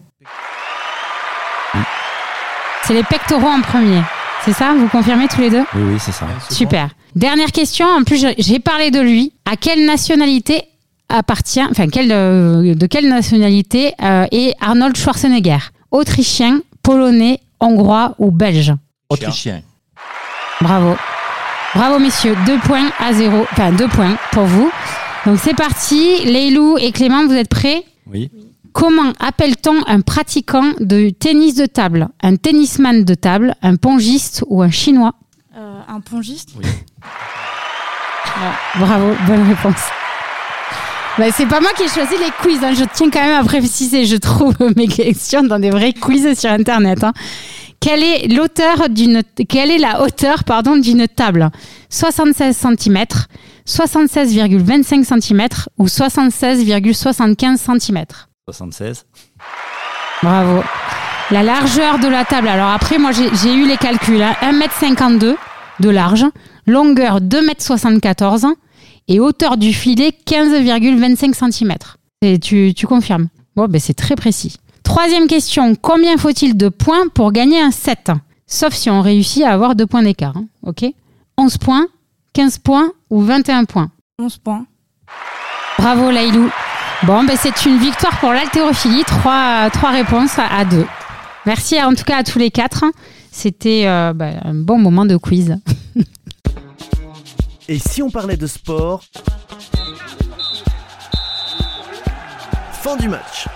[2.83, 4.01] C'est les pectoraux en premier.
[4.45, 4.73] C'est ça?
[4.73, 5.65] Vous confirmez tous les deux?
[5.75, 6.25] Oui, oui, c'est ça.
[6.49, 6.89] Super.
[7.15, 7.85] Dernière question.
[7.85, 9.33] En plus, j'ai parlé de lui.
[9.45, 10.61] À quelle nationalité
[11.09, 15.57] appartient, enfin, quelle, euh, de quelle nationalité euh, est Arnold Schwarzenegger?
[15.91, 18.73] Autrichien, polonais, hongrois ou belge?
[19.09, 19.61] Autrichien.
[20.61, 20.95] Bravo.
[21.75, 22.35] Bravo, messieurs.
[22.45, 23.45] Deux points à zéro.
[23.51, 24.71] Enfin, deux points pour vous.
[25.25, 26.23] Donc, c'est parti.
[26.25, 27.83] Leilou et Clément, vous êtes prêts?
[28.07, 28.29] Oui.
[28.73, 32.09] Comment appelle-t-on un pratiquant de tennis de table?
[32.21, 35.13] Un tennisman de table, un pongiste ou un chinois?
[35.57, 36.49] Euh, un pongiste
[38.25, 39.81] Ah, Bravo, bonne réponse.
[41.17, 42.73] Bah, c'est pas moi qui ai choisi les quiz, hein.
[42.77, 46.51] je tiens quand même à préciser, je trouve mes questions dans des vrais quiz sur
[46.51, 47.03] internet.
[47.03, 47.13] hein.
[47.79, 51.49] Quelle est l'auteur d'une quelle est la hauteur pardon d'une table?
[51.89, 53.05] 76 cm,
[53.67, 55.47] 76,25 cm
[55.77, 58.05] ou 76,75 cm
[58.47, 59.05] 76.
[60.23, 60.63] Bravo.
[61.31, 62.47] La largeur de la table.
[62.47, 64.21] Alors après, moi, j'ai eu les calculs.
[64.23, 64.35] hein.
[64.41, 65.35] 1m52
[65.79, 66.25] de large,
[66.65, 68.45] longueur 2m74
[69.07, 71.73] et hauteur du filet 15,25 cm.
[72.21, 74.57] Et tu, tu confirmes Bon, ben c'est très précis.
[74.83, 75.75] Troisième question.
[75.75, 78.11] Combien faut-il de points pour gagner un set?
[78.45, 80.37] Sauf si on réussit à avoir deux points d'écart.
[80.37, 80.45] hein.
[80.63, 80.85] OK?
[81.37, 81.85] 11 points,
[82.33, 83.89] 15 points ou 21 points?
[84.19, 84.65] 11 points.
[85.77, 86.49] Bravo Laïlou.
[87.03, 89.03] Bon, ben c'est une victoire pour l'haltérophilie.
[89.05, 90.85] Trois, trois réponses à, à deux.
[91.45, 92.85] Merci en tout cas à tous les quatre.
[93.31, 95.57] C'était euh, ben, un bon moment de quiz.
[97.69, 99.03] Et si on parlait de sport
[102.71, 103.47] Fin du match.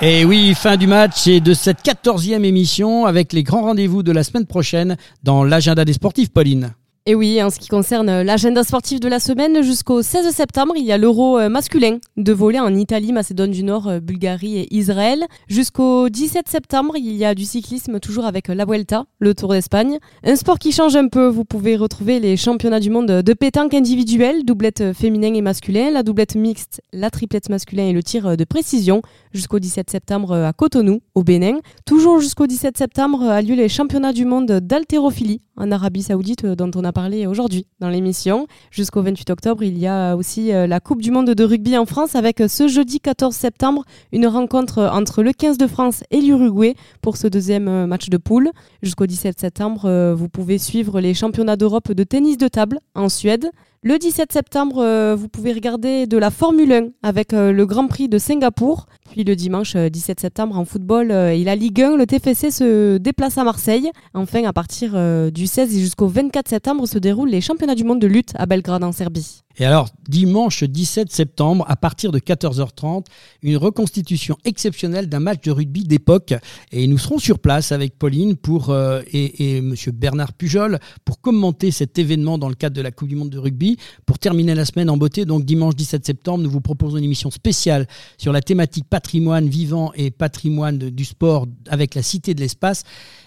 [0.00, 4.12] Et oui, fin du match et de cette quatorzième émission avec les grands rendez-vous de
[4.12, 6.74] la semaine prochaine dans l'agenda des sportifs, Pauline.
[7.06, 10.86] Et oui, en ce qui concerne l'agenda sportif de la semaine, jusqu'au 16 septembre, il
[10.86, 14.74] y a l'Euro euh, masculin de voler en Italie, Macédoine du Nord, euh, Bulgarie et
[14.74, 15.26] Israël.
[15.46, 19.98] Jusqu'au 17 septembre, il y a du cyclisme toujours avec la Vuelta, le Tour d'Espagne.
[20.24, 23.74] Un sport qui change un peu, vous pouvez retrouver les championnats du monde de pétanque
[23.74, 28.44] individuelle, doublette féminin et masculin, la doublette mixte, la triplette masculin et le tir de
[28.44, 29.02] précision
[29.34, 31.58] jusqu'au 17 septembre à Cotonou, au Bénin.
[31.84, 36.70] Toujours jusqu'au 17 septembre a lieu les championnats du monde d'haltérophilie en Arabie Saoudite dont
[36.74, 38.46] on a parler aujourd'hui dans l'émission.
[38.70, 41.86] Jusqu'au 28 octobre, il y a aussi euh, la Coupe du Monde de rugby en
[41.86, 46.20] France avec euh, ce jeudi 14 septembre une rencontre entre le 15 de France et
[46.20, 48.50] l'Uruguay pour ce deuxième euh, match de poule.
[48.82, 53.50] Jusqu'au 17 septembre, vous pouvez suivre les championnats d'Europe de tennis de table en Suède.
[53.82, 58.18] Le 17 septembre, vous pouvez regarder de la Formule 1 avec le Grand Prix de
[58.18, 58.86] Singapour.
[59.10, 63.38] Puis le dimanche 17 septembre en football et la Ligue 1, le TFC se déplace
[63.38, 63.90] à Marseille.
[64.12, 64.92] Enfin, à partir
[65.30, 68.46] du 16 et jusqu'au 24 septembre se déroulent les championnats du monde de lutte à
[68.46, 69.44] Belgrade en Serbie.
[69.56, 73.04] Et alors, dimanche 17 septembre, à partir de 14h30,
[73.42, 76.34] une reconstitution exceptionnelle d'un match de rugby d'époque.
[76.72, 79.74] Et nous serons sur place avec Pauline pour, euh, et, et M.
[79.92, 83.38] Bernard Pujol pour commenter cet événement dans le cadre de la Coupe du Monde de
[83.38, 83.76] rugby.
[84.06, 87.30] Pour terminer la semaine en beauté, donc dimanche 17 septembre, nous vous proposons une émission
[87.30, 87.86] spéciale
[88.18, 92.84] sur la thématique patrimoine vivant et patrimoine du sport avec la Cité de l'Espace.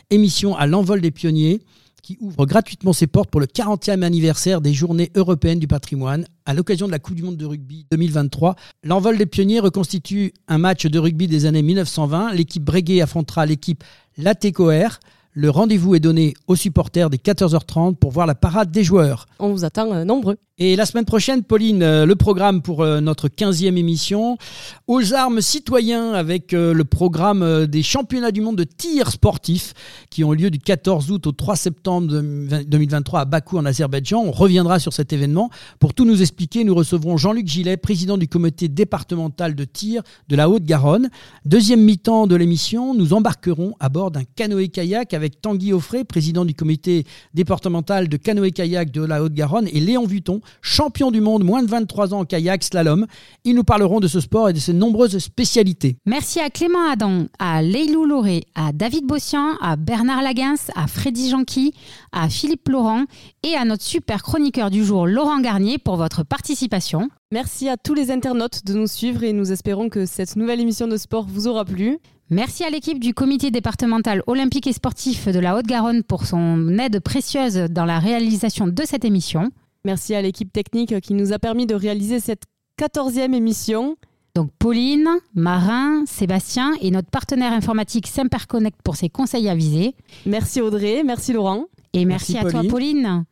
[0.09, 1.59] Émission à l'envol des pionniers
[2.01, 6.53] qui ouvre gratuitement ses portes pour le 40e anniversaire des Journées européennes du patrimoine à
[6.53, 8.55] l'occasion de la Coupe du monde de rugby 2023.
[8.85, 12.31] L'envol des pionniers reconstitue un match de rugby des années 1920.
[12.31, 13.83] L'équipe Breguet affrontera l'équipe
[14.15, 15.01] Latécoère.
[15.39, 19.27] Le rendez-vous est donné aux supporters dès 14h30 pour voir la parade des joueurs.
[19.37, 20.37] On vous attend euh, nombreux.
[20.57, 24.39] Et la semaine prochaine, Pauline, euh, le programme pour euh, notre 15e émission,
[24.87, 29.75] aux armes citoyens avec le programme des championnats du monde de tir sportif
[30.09, 34.23] qui ont lieu du 14 août au 3 septembre 2023 à Bakou en Azerbaïdjan.
[34.25, 35.51] On reviendra sur cet événement.
[35.79, 40.35] Pour tout nous expliquer, nous recevrons Jean-Luc Gillet, président du comité départemental de tir de
[40.35, 41.09] la Haute-Garonne.
[41.45, 46.45] Deuxième mi-temps de l'émission, nous embarquerons à bord d'un canoë-kayak avec avec Tanguy Offray, président
[46.45, 47.03] du comité
[47.33, 52.13] départemental de canoë-kayak de la Haute-Garonne, et Léon Vuitton, champion du monde moins de 23
[52.13, 53.05] ans en kayak slalom.
[53.43, 55.97] Ils nous parleront de ce sport et de ses nombreuses spécialités.
[56.05, 61.29] Merci à Clément Adam, à Leilou Lauré, à David Bossian, à Bernard Laguens, à Freddy
[61.29, 61.73] Janqui,
[62.13, 63.03] à Philippe Laurent
[63.43, 67.09] et à notre super chroniqueur du jour, Laurent Garnier, pour votre participation.
[67.33, 70.87] Merci à tous les internautes de nous suivre et nous espérons que cette nouvelle émission
[70.87, 71.99] de sport vous aura plu.
[72.29, 76.99] Merci à l'équipe du comité départemental olympique et sportif de la Haute-Garonne pour son aide
[76.99, 79.49] précieuse dans la réalisation de cette émission.
[79.85, 82.43] Merci à l'équipe technique qui nous a permis de réaliser cette
[82.81, 83.95] 14e émission.
[84.35, 89.95] Donc Pauline, Marin, Sébastien et notre partenaire informatique Semperconnect pour ses conseils avisés.
[90.25, 91.67] Merci Audrey, merci Laurent.
[91.93, 93.23] Et merci, à toi Pauline.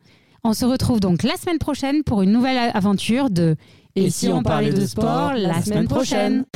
[0.42, 3.56] On se retrouve donc la semaine prochaine pour une nouvelle aventure de
[3.94, 6.46] Et, si on parlait de sport la semaine prochaine?